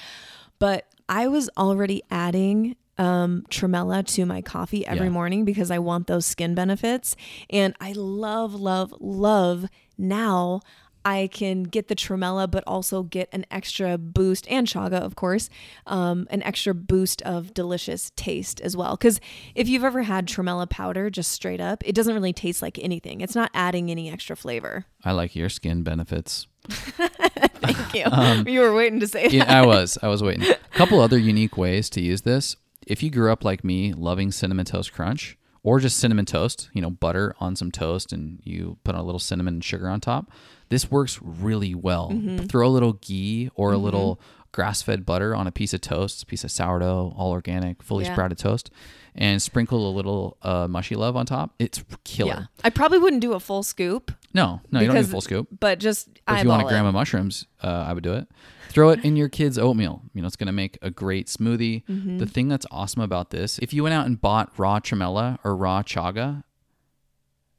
[0.59, 5.13] but I was already adding um, tremella to my coffee every Yeah.
[5.13, 7.17] morning because I want those skin benefits.
[7.51, 10.61] And I love, love, love now.
[11.05, 15.51] I can get the tremella, but also get an extra boost and chaga, of course,
[15.87, 18.95] um, an extra boost of delicious taste as well.
[18.97, 19.19] Because
[19.57, 23.21] if you've ever had tremella powder just straight up, it doesn't really taste like anything.
[23.21, 24.85] It's not adding any extra flavor.
[25.03, 26.47] I like your skin benefits.
[26.69, 28.53] Thank you.
[28.53, 29.33] you were waiting to say that.
[29.33, 29.99] Um, Yeah, I was.
[30.03, 30.49] I was waiting.
[30.49, 32.57] A couple other unique ways to use this.
[32.87, 36.83] If you grew up like me, loving cinnamon toast crunch, or just cinnamon toast, you
[36.83, 40.31] know, butter on some toast, and you put a little cinnamon and sugar on top.
[40.69, 42.11] This works really well.
[42.11, 42.47] Mm-hmm.
[42.47, 44.21] Throw a little ghee or a little
[44.51, 48.13] grass-fed butter on a piece of toast, a piece of sourdough, all organic, fully Yeah.
[48.13, 48.71] sprouted toast,
[49.15, 51.55] and sprinkle a little uh, mushy love on top.
[51.59, 52.29] It's killer.
[52.29, 52.45] Yeah.
[52.65, 55.49] I probably wouldn't do a full scoop, No, no, you don't need a full scoop.
[55.61, 56.89] but just But if you want a gram it.
[56.89, 58.27] of mushrooms, uh, I would do it.
[58.69, 60.03] Throw it in your kids' oatmeal.
[60.15, 61.85] You know, it's going to make a great smoothie.
[61.85, 62.19] Mm-hmm.
[62.19, 65.55] The thing that's awesome about this, if you went out and bought raw tremella or
[65.55, 66.45] raw chaga,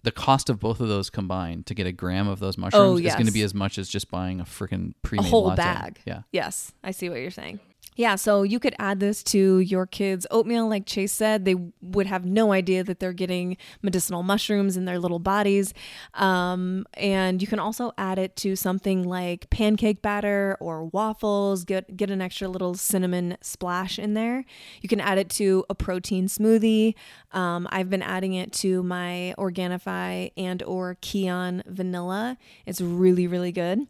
[0.04, 3.14] the cost of both of those combined to get a gram of those mushrooms is
[3.14, 5.62] going to Oh, be as much as just buying a freaking a pre-made whole latte.
[5.62, 6.02] bag.
[6.06, 6.24] Yeah.
[6.32, 7.60] Yes, I see what you're saying.
[7.96, 11.46] Yeah, so you could add this to your kids' oatmeal, like Chase said.
[11.46, 15.74] They would have no idea that they're getting medicinal mushrooms in their little bodies.
[16.16, 21.64] Um, and you can also add it to something like pancake batter or waffles.
[21.64, 24.46] Get get an extra little cinnamon splash in there.
[24.82, 26.96] You can add it to a protein smoothie.
[27.32, 32.38] Um, I've been adding it to my Organifi and or Kion vanilla.
[32.66, 33.88] It's really really good.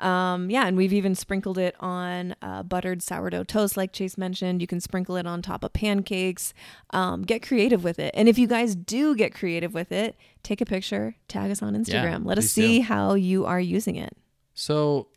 [0.00, 4.60] Um, yeah, and we've even sprinkled it on uh, buttered sourdough toast, like Chase mentioned.
[4.60, 6.54] You can sprinkle it on top of pancakes.
[6.90, 8.14] Um, get creative with it.
[8.14, 11.74] And if you guys do get creative with it, take a picture, tag us on
[11.74, 12.24] Instagram.
[12.24, 12.84] Let us see do.
[12.84, 14.16] how you are using it.
[14.54, 15.08] So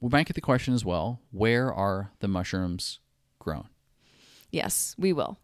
[0.00, 3.00] we might get the question as well: Where are the mushrooms
[3.38, 3.68] grown?
[4.50, 5.38] Yes, we will.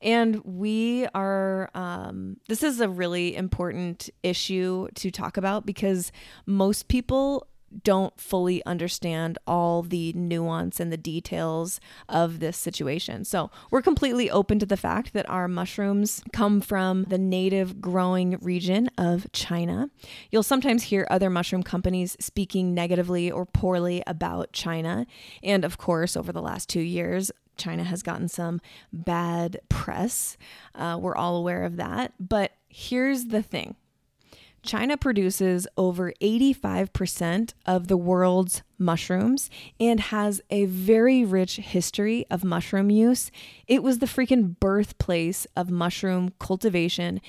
[0.00, 6.12] And we are, um, this is a really important issue to talk about because
[6.46, 7.46] most people
[7.84, 13.24] don't fully understand all the nuance and the details of this situation.
[13.24, 18.38] So, we're completely open to the fact that our mushrooms come from the native growing
[18.40, 19.90] region of China.
[20.30, 25.06] You'll sometimes hear other mushroom companies speaking negatively or poorly about China.
[25.42, 28.60] And of course, over the last two years, China has gotten some
[28.92, 30.36] bad press.
[30.74, 32.12] Uh, we're all aware of that.
[32.18, 33.76] But here's the thing
[34.62, 42.44] China produces over 85% of the world's mushrooms and has a very rich history of
[42.44, 43.30] mushroom use.
[43.66, 47.20] It was the freaking birthplace of mushroom cultivation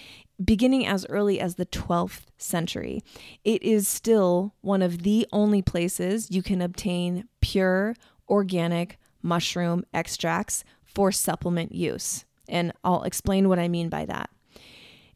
[0.44, 3.02] beginning as early as the 12th century.
[3.44, 7.96] It is still one of the only places you can obtain pure
[8.30, 12.26] organic mushroom extracts for supplement use.
[12.48, 14.30] And I'll explain what I mean by that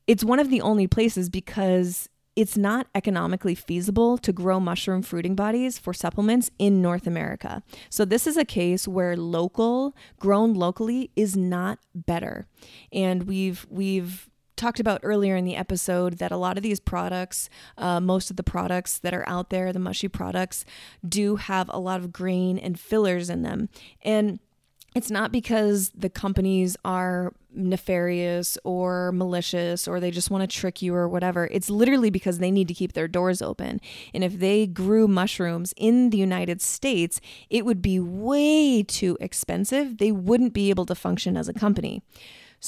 [0.07, 5.35] it's one of the only places because it's not economically feasible to grow mushroom fruiting
[5.35, 7.63] bodies for supplements in North America.
[7.89, 12.45] So this is a case where local grown locally is not better.
[12.93, 17.49] And we've we've talked about earlier in the episode that a lot of these products,
[17.77, 20.65] uh, most of the products that are out there, the mushy products,
[21.07, 23.69] do have a lot of grain and fillers in them.
[24.03, 24.39] And
[24.97, 30.81] it's not because the companies are nefarious or malicious or they just want to trick
[30.81, 31.47] you or whatever.
[31.51, 33.81] It's literally because they need to keep their doors open.
[34.13, 39.97] And if they grew mushrooms in the United States, it would be way too expensive.
[39.97, 42.01] They wouldn't be able to function as a company.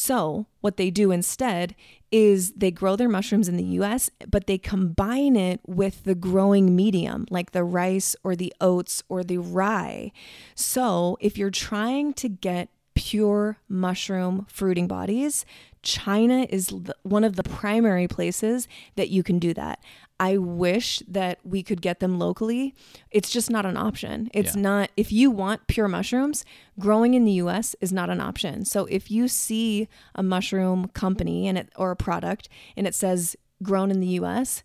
[0.02, 1.76] So, what they do instead
[2.10, 6.74] is they grow their mushrooms in the US, but they combine it with the growing
[6.74, 10.14] medium, like the rice or the oats or the rye.
[10.56, 15.46] So, if you're trying to get pure mushroom fruiting bodies,
[15.82, 19.84] China is one of the primary places that you can do that.
[20.20, 22.76] I wish that we could get them locally.
[23.10, 24.30] It's just not an option.
[24.34, 24.62] It's Yeah.
[24.62, 26.44] not, if you want pure mushrooms,
[26.78, 28.66] growing in the US is not an option.
[28.66, 33.38] So if you see a mushroom company and it, or a product and it says
[33.64, 34.64] grown in the US,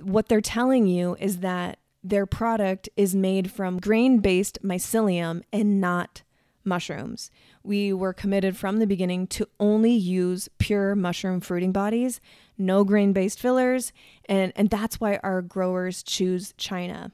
[0.00, 5.80] what they're telling you is that their product is made from grain based mycelium and
[5.80, 6.22] not
[6.64, 7.30] mushrooms.
[7.62, 12.20] We were committed from the beginning to only use pure mushroom fruiting bodies,
[12.58, 13.92] no grain based fillers,
[14.26, 17.12] and, and that's why our growers choose China.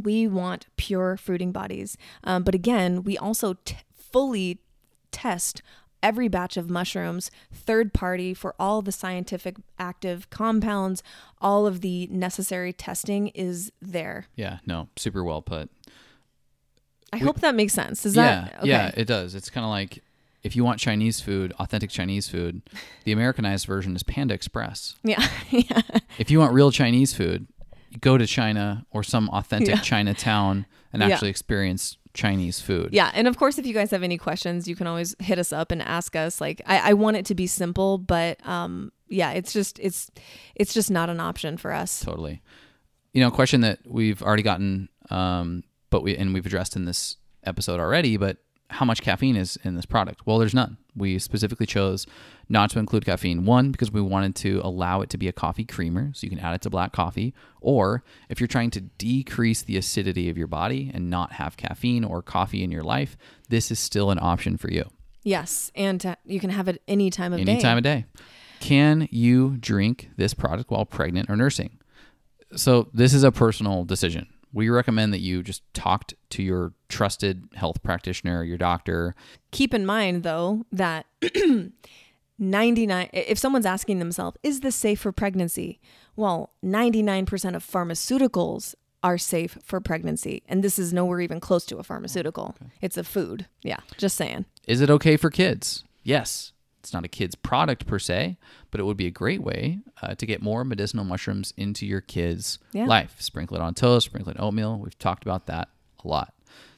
[0.00, 1.96] We want pure fruiting bodies.
[2.22, 4.60] Um, but again, we also t- fully
[5.10, 5.62] test
[6.02, 11.02] every batch of mushrooms, third party for all the scientific active compounds,
[11.40, 14.26] all of the necessary testing is there.
[14.36, 15.70] Yeah, no, super well put.
[17.12, 18.02] I hope that makes sense.
[18.02, 18.68] Does yeah, that okay.
[18.68, 19.34] yeah, it does.
[19.34, 20.02] It's kind of like
[20.42, 22.62] if you want Chinese food, authentic Chinese food,
[23.04, 24.94] the Americanized version is Panda Express.
[25.02, 25.26] Yeah.
[25.50, 25.82] yeah.
[26.18, 27.46] If you want real Chinese food,
[28.00, 29.80] go to China or some authentic Yeah.
[29.80, 31.08] Chinatown and Yeah.
[31.08, 32.90] actually experience Chinese food.
[32.92, 35.52] Yeah, and of course, if you guys have any questions, you can always hit us
[35.52, 36.40] up and ask us.
[36.40, 40.10] Like, I, I want it to be simple, but um, yeah, it's just it's
[40.56, 42.00] it's just not an option for us.
[42.00, 42.42] Totally.
[43.12, 46.86] You know, a question that we've already gotten, um, but we and we've addressed in
[46.86, 48.16] this episode already.
[48.16, 48.38] But
[48.70, 50.26] how much caffeine is in this product?
[50.26, 50.76] Well, there's none.
[50.94, 52.06] We specifically chose
[52.48, 53.44] not to include caffeine.
[53.44, 56.38] One, because we wanted to allow it to be a coffee creamer, so you can
[56.38, 57.34] add it to black coffee.
[57.60, 62.04] Or if you're trying to decrease the acidity of your body and not have caffeine
[62.04, 63.16] or coffee in your life,
[63.48, 64.84] this is still an option for you.
[65.22, 67.60] Yes, and uh, you can have it any time of any day.
[67.60, 68.06] time of day.
[68.60, 71.78] Can you drink this product while pregnant or nursing?
[72.56, 74.28] So this is a personal decision.
[74.52, 79.14] We recommend that you just talk to your trusted health practitioner, your doctor.
[79.50, 81.06] Keep in mind though that
[82.38, 85.80] 99 if someone's asking themselves, is this safe for pregnancy?
[86.16, 91.76] Well, 99% of pharmaceuticals are safe for pregnancy, and this is nowhere even close to
[91.78, 92.56] a pharmaceutical.
[92.80, 93.46] It's a food.
[93.62, 94.46] Yeah, just saying.
[94.66, 95.84] Is it okay for kids?
[96.02, 96.52] Yes.
[96.88, 98.38] It's not a kid's product per se,
[98.70, 102.00] but it would be a great way uh, to get more medicinal mushrooms into your
[102.00, 102.86] kids' Yeah.
[102.86, 103.16] life.
[103.20, 104.78] Sprinkle it on toast, sprinkle it in oatmeal.
[104.78, 105.68] We've talked about that
[106.02, 106.32] a lot.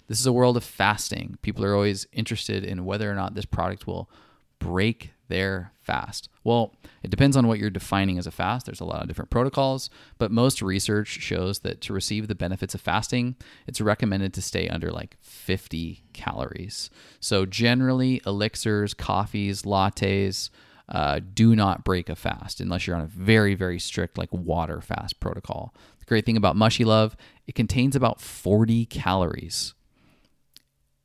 [0.09, 1.39] This is a world of fasting.
[1.43, 4.11] People are always interested in whether or not this product will
[4.59, 6.29] break their fast.
[6.45, 8.67] Well, it depends on what you're defining as a fast.
[8.67, 12.75] There's a lot of different protocols, but most research shows that to receive the benefits
[12.75, 16.91] of fasting, it's recommended to stay under like 50 calories.
[17.19, 20.51] So generally, elixirs, coffees, lattes,
[20.89, 24.81] uh, do not break a fast unless you're on a very, very strict like water
[24.81, 25.73] fast protocol.
[26.01, 27.17] The great thing about Mushy Love,
[27.47, 29.75] it contains about 40 calories.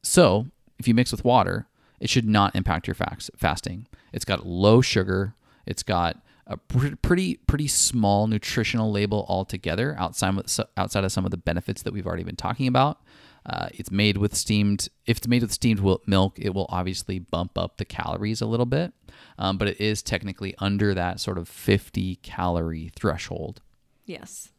[0.01, 0.47] So,
[0.77, 1.67] if you mix with water,
[1.99, 3.87] it should not impact your fax- fasting.
[4.13, 5.35] It's got low sugar.
[5.65, 11.25] It's got a pr- pretty pretty small nutritional label altogether outside of, outside of some
[11.25, 13.01] of the benefits that we've already been talking about.
[13.45, 14.89] Uh, it's made with steamed.
[15.05, 18.65] If it's made with steamed milk, it will obviously bump up the calories a little
[18.65, 18.93] bit,
[19.37, 23.61] um, but it is technically under that sort of 50 calorie threshold.
[24.05, 24.51] Yes.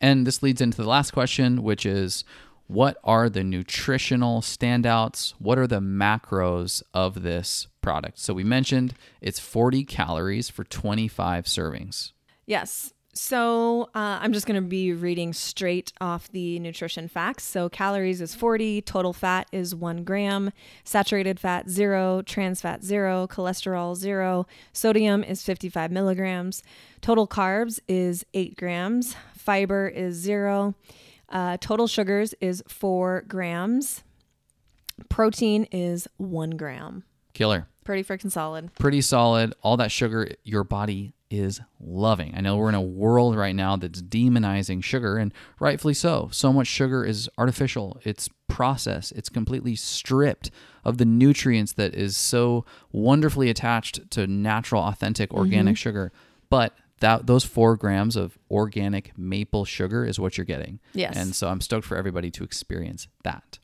[0.00, 2.24] And this leads into the last question, which is
[2.70, 5.34] what are the nutritional standouts?
[5.40, 8.20] What are the macros of this product?
[8.20, 12.12] So we mentioned it's 40 calories for 25 servings.
[12.46, 12.92] Yes.
[13.12, 17.42] So uh, I'm just going to be reading straight off the nutrition facts.
[17.42, 20.52] So calories is 40, total fat is one gram,
[20.84, 26.62] saturated fat zero, trans fat zero, cholesterol zero, sodium is 55 milligrams,
[27.00, 30.76] total carbs is eight grams, fiber is zero,
[31.30, 34.02] uh, total sugars is four grams,
[35.08, 37.04] protein is one gram.
[37.32, 37.66] Killer.
[37.84, 38.74] Pretty freaking solid.
[38.74, 39.54] Pretty solid.
[39.62, 42.34] All that sugar your body is loving.
[42.36, 46.28] I know we're in a world right now that's demonizing sugar, and rightfully so.
[46.32, 50.50] So much sugar is artificial, it's processed, it's completely stripped
[50.84, 56.10] of the nutrients that is so wonderfully attached to natural, authentic, organic sugar.
[56.48, 60.80] But that those four grams of organic maple sugar is what you're getting.
[60.94, 61.16] Yes.
[61.16, 63.58] And so I'm stoked for everybody to experience that.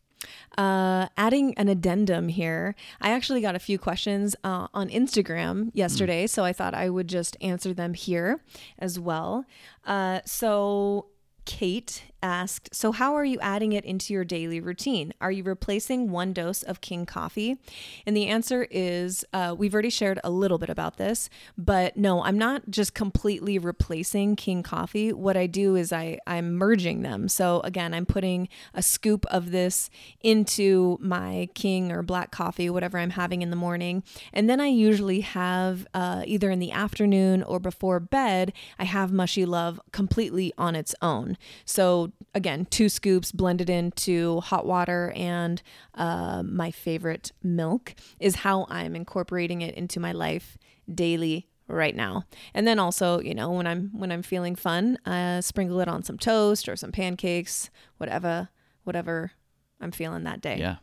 [0.59, 6.27] Uh, adding an addendum here, I actually got a few questions uh, on Instagram yesterday,
[6.27, 8.43] so I thought I would just answer them here
[8.79, 9.45] as well.
[9.85, 11.09] Uh, so,
[11.47, 15.15] Kate asked, So, how are you adding it into your daily routine?
[15.21, 17.57] Are you replacing one dose of King coffee?
[18.05, 22.23] And the answer is uh, we've already shared a little bit about this, but no,
[22.23, 25.13] I'm not just completely replacing King coffee.
[25.13, 27.29] What I do is I, I'm merging them.
[27.29, 29.89] So, again, I'm putting a scoop of this
[30.21, 34.03] into my King or black coffee, whatever I'm having in the morning.
[34.33, 39.13] And then I usually have uh, either in the afternoon or before bed, I have
[39.13, 41.36] Mushy Love completely on its own.
[41.65, 45.63] So, again, two scoops blended into hot water and
[45.95, 50.59] uh, my favorite milk is how I'm incorporating it into my life
[50.93, 52.25] daily right now.
[52.55, 56.03] And then also, you know, when I'm when I'm feeling fun, uh, sprinkle it on
[56.03, 58.49] some toast or some pancakes, whatever,
[58.85, 59.33] whatever
[59.81, 60.59] I'm feeling that day.
[60.59, 60.77] Yeah.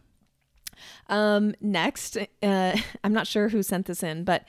[1.07, 4.45] Um, next, uh, I'm not sure who sent this in, but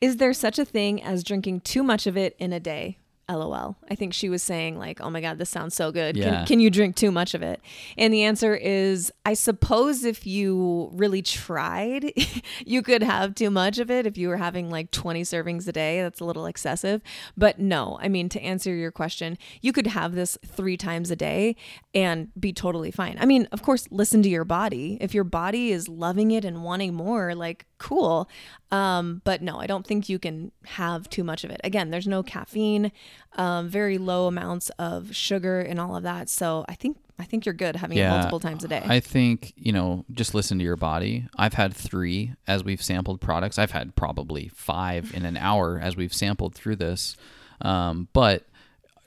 [0.00, 2.98] is there such a thing as drinking too much of it in a day?
[3.28, 3.76] LOL.
[3.90, 6.16] I think she was saying like, "Oh my god, this sounds so good.
[6.16, 6.24] Yeah.
[6.24, 7.60] Can, can you drink too much of it?"
[7.98, 12.12] And the answer is, I suppose if you really tried,
[12.66, 15.72] you could have too much of it if you were having like 20 servings a
[15.72, 16.02] day.
[16.02, 17.02] That's a little excessive.
[17.36, 21.16] But no, I mean to answer your question, you could have this 3 times a
[21.16, 21.56] day
[21.94, 23.16] and be totally fine.
[23.20, 24.98] I mean, of course, listen to your body.
[25.00, 28.28] If your body is loving it and wanting more, like cool.
[28.72, 31.60] Um, but no, I don't think you can have too much of it.
[31.62, 32.90] Again, there's no caffeine,
[33.36, 36.28] um, very low amounts of sugar and all of that.
[36.28, 38.82] So I think I think you're good having it multiple times a day.
[38.84, 41.26] I think, you know, just listen to your body.
[41.36, 43.58] I've had three as we've sampled products.
[43.58, 47.16] I've had probably five in an hour as we've sampled through this.
[47.62, 48.44] Um, but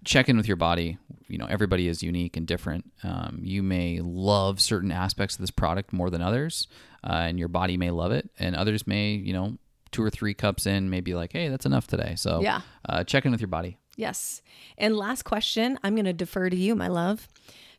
[0.03, 0.97] check in with your body.
[1.28, 2.91] You know, everybody is unique and different.
[3.03, 6.68] Um, you may love certain aspects of this product more than others,
[7.03, 9.57] uh, and your body may love it, and others may, you know,
[9.91, 12.13] two or three cups in, may be like, hey, that's enough today.
[12.15, 12.61] So, Yeah.
[12.87, 13.77] uh, check in with your body.
[13.95, 14.41] Yes.
[14.77, 17.27] And last question, I'm going to defer to you, my love.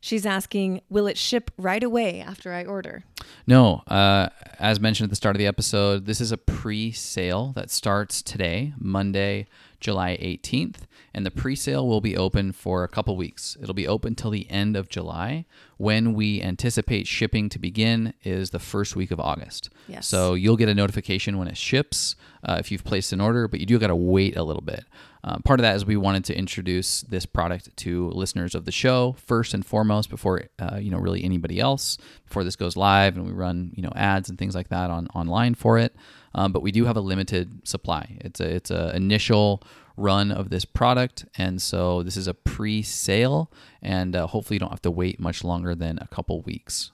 [0.01, 3.03] She's asking, will it ship right away after I order?
[3.47, 7.53] No, uh, as mentioned at the start of the episode, this is a pre sale
[7.55, 9.47] that starts today, Monday,
[9.79, 10.81] July 18th.
[11.13, 13.57] And the pre sale will be open for a couple weeks.
[13.61, 15.45] It'll be open till the end of July.
[15.77, 19.69] When we anticipate shipping to begin is the first week of August.
[19.87, 20.07] Yes.
[20.07, 23.59] So you'll get a notification when it ships uh, if you've placed an order, but
[23.59, 24.85] you do got to wait a little bit.
[25.23, 28.71] Um, part of that is we wanted to introduce this product to listeners of the
[28.71, 33.17] show first and foremost before uh, you know really anybody else before this goes live
[33.17, 35.95] and we run you know ads and things like that on online for it.
[36.33, 38.17] Um, but we do have a limited supply.
[38.21, 39.63] It's a it's a initial
[39.97, 44.69] run of this product, and so this is a pre-sale, and uh, hopefully you don't
[44.69, 46.91] have to wait much longer than a couple weeks.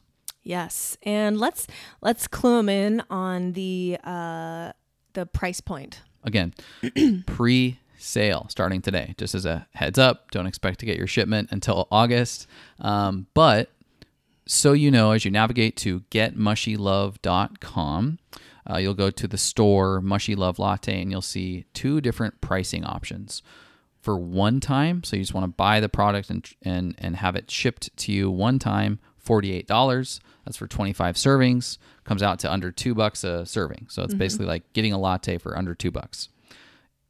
[0.47, 0.97] Yes.
[1.03, 1.67] And let's
[2.01, 4.71] let's clue them in on the uh
[5.11, 6.03] the price point.
[6.23, 6.53] Again,
[7.25, 9.13] pre sale starting today.
[9.17, 12.47] Just as a heads up, don't expect to get your shipment until August.
[12.79, 13.71] Um, but
[14.45, 18.19] so you know, as you navigate to getmushylove.com,
[18.69, 22.83] uh, you'll go to the store Mushy Love Latte and you'll see two different pricing
[22.83, 23.41] options.
[24.01, 27.35] For one time, so you just want to buy the product and, and, and have
[27.35, 30.19] it shipped to you one time, $48.
[30.45, 31.77] That's for 25 servings.
[32.05, 33.87] Comes out to under two bucks a serving.
[33.89, 36.29] So it's basically like getting a latte for under two bucks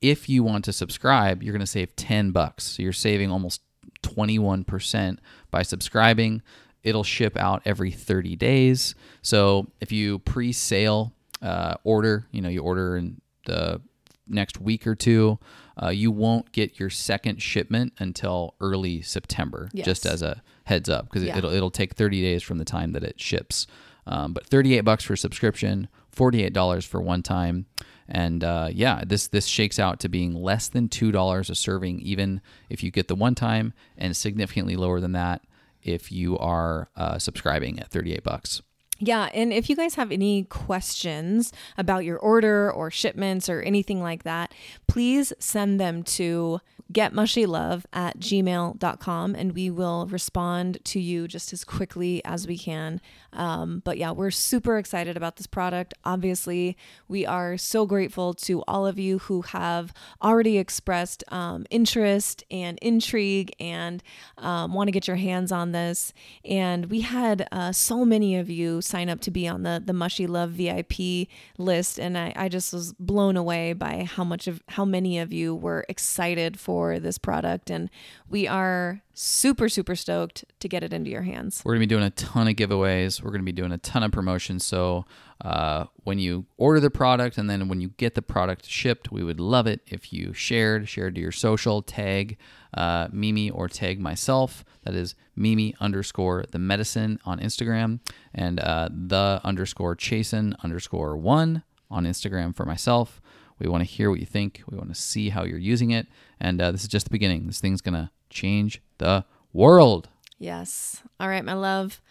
[0.02, 2.64] if you want to subscribe, you're going to save 10 bucks.
[2.64, 3.62] So you're saving almost
[4.04, 5.18] 21%
[5.50, 6.42] by subscribing.
[6.84, 8.96] It'll ship out every 30 days.
[9.22, 13.82] So if you pre-sale uh, order, you know, you order in the
[14.28, 15.40] next week or two,
[15.82, 19.70] uh, you won't get your second shipment until early September.
[19.86, 21.38] Just as a heads up, because Yeah.
[21.38, 23.68] it'll it'll take 30 days from the time that it ships.
[24.06, 27.66] Um, but 38 bucks for subscription, 48 dollars for one time,
[28.08, 32.00] and uh, yeah, this this shakes out to being less than two dollars a serving,
[32.02, 35.42] even if you get the one time, and significantly lower than that
[35.84, 38.62] if you are uh, subscribing at 38 bucks.
[39.00, 44.02] Yeah, and if you guys have any questions about your order or shipments or anything
[44.02, 44.54] like that,
[44.88, 51.64] please send them to getmushylove at gmail.com and we will respond to you just as
[51.64, 53.02] quickly as we can.
[53.38, 55.94] Um, but yeah, we're super excited about this product.
[56.04, 56.76] Obviously,
[57.08, 62.78] we are so grateful to all of you who have already expressed um, interest and
[62.82, 64.04] intrigue and
[64.40, 66.14] um, want to get your hands on this.
[66.44, 69.94] And we had uh, so many of you sign up to be on the the
[69.94, 71.28] Mushy Love VIP
[71.58, 75.32] list, and I, I just was blown away by how much of how many of
[75.32, 77.90] you were excited for this product, and
[78.28, 81.64] we are super super stoked to get it into your hands.
[81.66, 83.20] We're going to be doing a ton of giveaways.
[83.20, 84.64] We're going to be doing a ton of promotions.
[84.64, 85.06] So
[85.42, 89.24] uh, when you order the product and then when you get the product shipped, we
[89.24, 92.38] would love it if you shared, shared to your social, tag
[92.76, 94.64] uh, Mimi or tag myself.
[94.84, 98.02] That is Mimi underscore the medicine on Instagram
[98.36, 103.20] and uh, the underscore chasen underscore one on Instagram for myself.
[103.58, 104.62] We want to hear what you think.
[104.70, 106.06] We want to see how you're using it.
[106.40, 107.48] And uh, this is just the beginning.
[107.48, 110.10] This thing's going to change the world.
[110.38, 111.02] Yes.
[111.20, 112.02] All right, my love.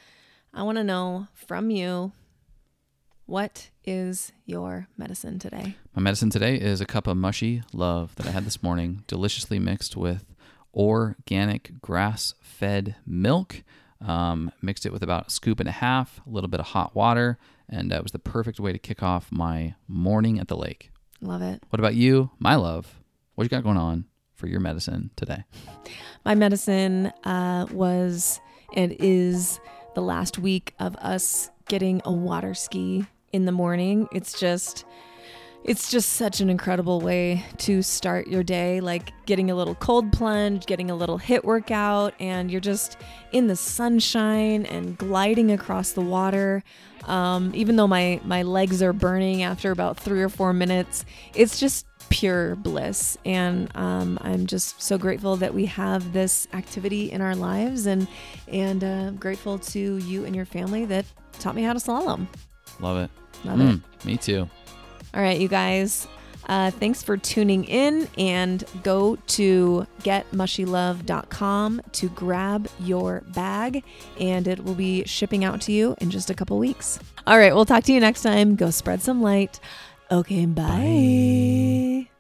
[0.53, 2.13] I want to know from you
[3.27, 5.77] what is your medicine today?
[5.95, 9.59] My medicine today is a cup of mushy love that I had this morning, deliciously
[9.59, 10.35] mixed with
[10.75, 13.63] organic grass fed milk.
[14.01, 16.95] Um, mixed it with about a scoop and a half, a little bit of hot
[16.95, 17.39] water,
[17.69, 20.91] and that was the perfect way to kick off my morning at the lake.
[21.23, 21.63] Love it.
[21.71, 23.01] What about you, my love?
[23.35, 24.05] What you got going on
[24.37, 25.45] for your medicine today?
[26.25, 28.41] My medicine uh, was
[28.75, 29.61] and is
[29.95, 34.09] the last week of us getting a water ski in the morning.
[34.13, 34.85] It's just
[35.65, 40.13] it's just such an incredible way to start your day like getting a little cold
[40.13, 42.97] plunge getting a little hit workout and you're just
[43.33, 46.63] in the sunshine and gliding across the water
[47.05, 51.59] um, even though my my legs are burning after about three or four minutes it's
[51.59, 57.21] just pure bliss and um, i'm just so grateful that we have this activity in
[57.21, 58.07] our lives and
[58.49, 61.05] and uh, grateful to you and your family that
[61.39, 62.27] taught me how to slalom
[62.81, 63.11] Love it.
[63.45, 64.49] love it Mm, me too.
[65.15, 66.07] All right, you guys.
[66.49, 73.83] Uh, thanks for tuning in and go to getmushylove.com to grab your bag
[74.21, 76.99] and it will be shipping out to you in just a couple weeks.
[77.27, 78.55] All right, we'll talk to you next time.
[78.57, 79.59] Go spread some light.
[80.11, 82.07] Okay, bye.
[82.07, 82.16] bye.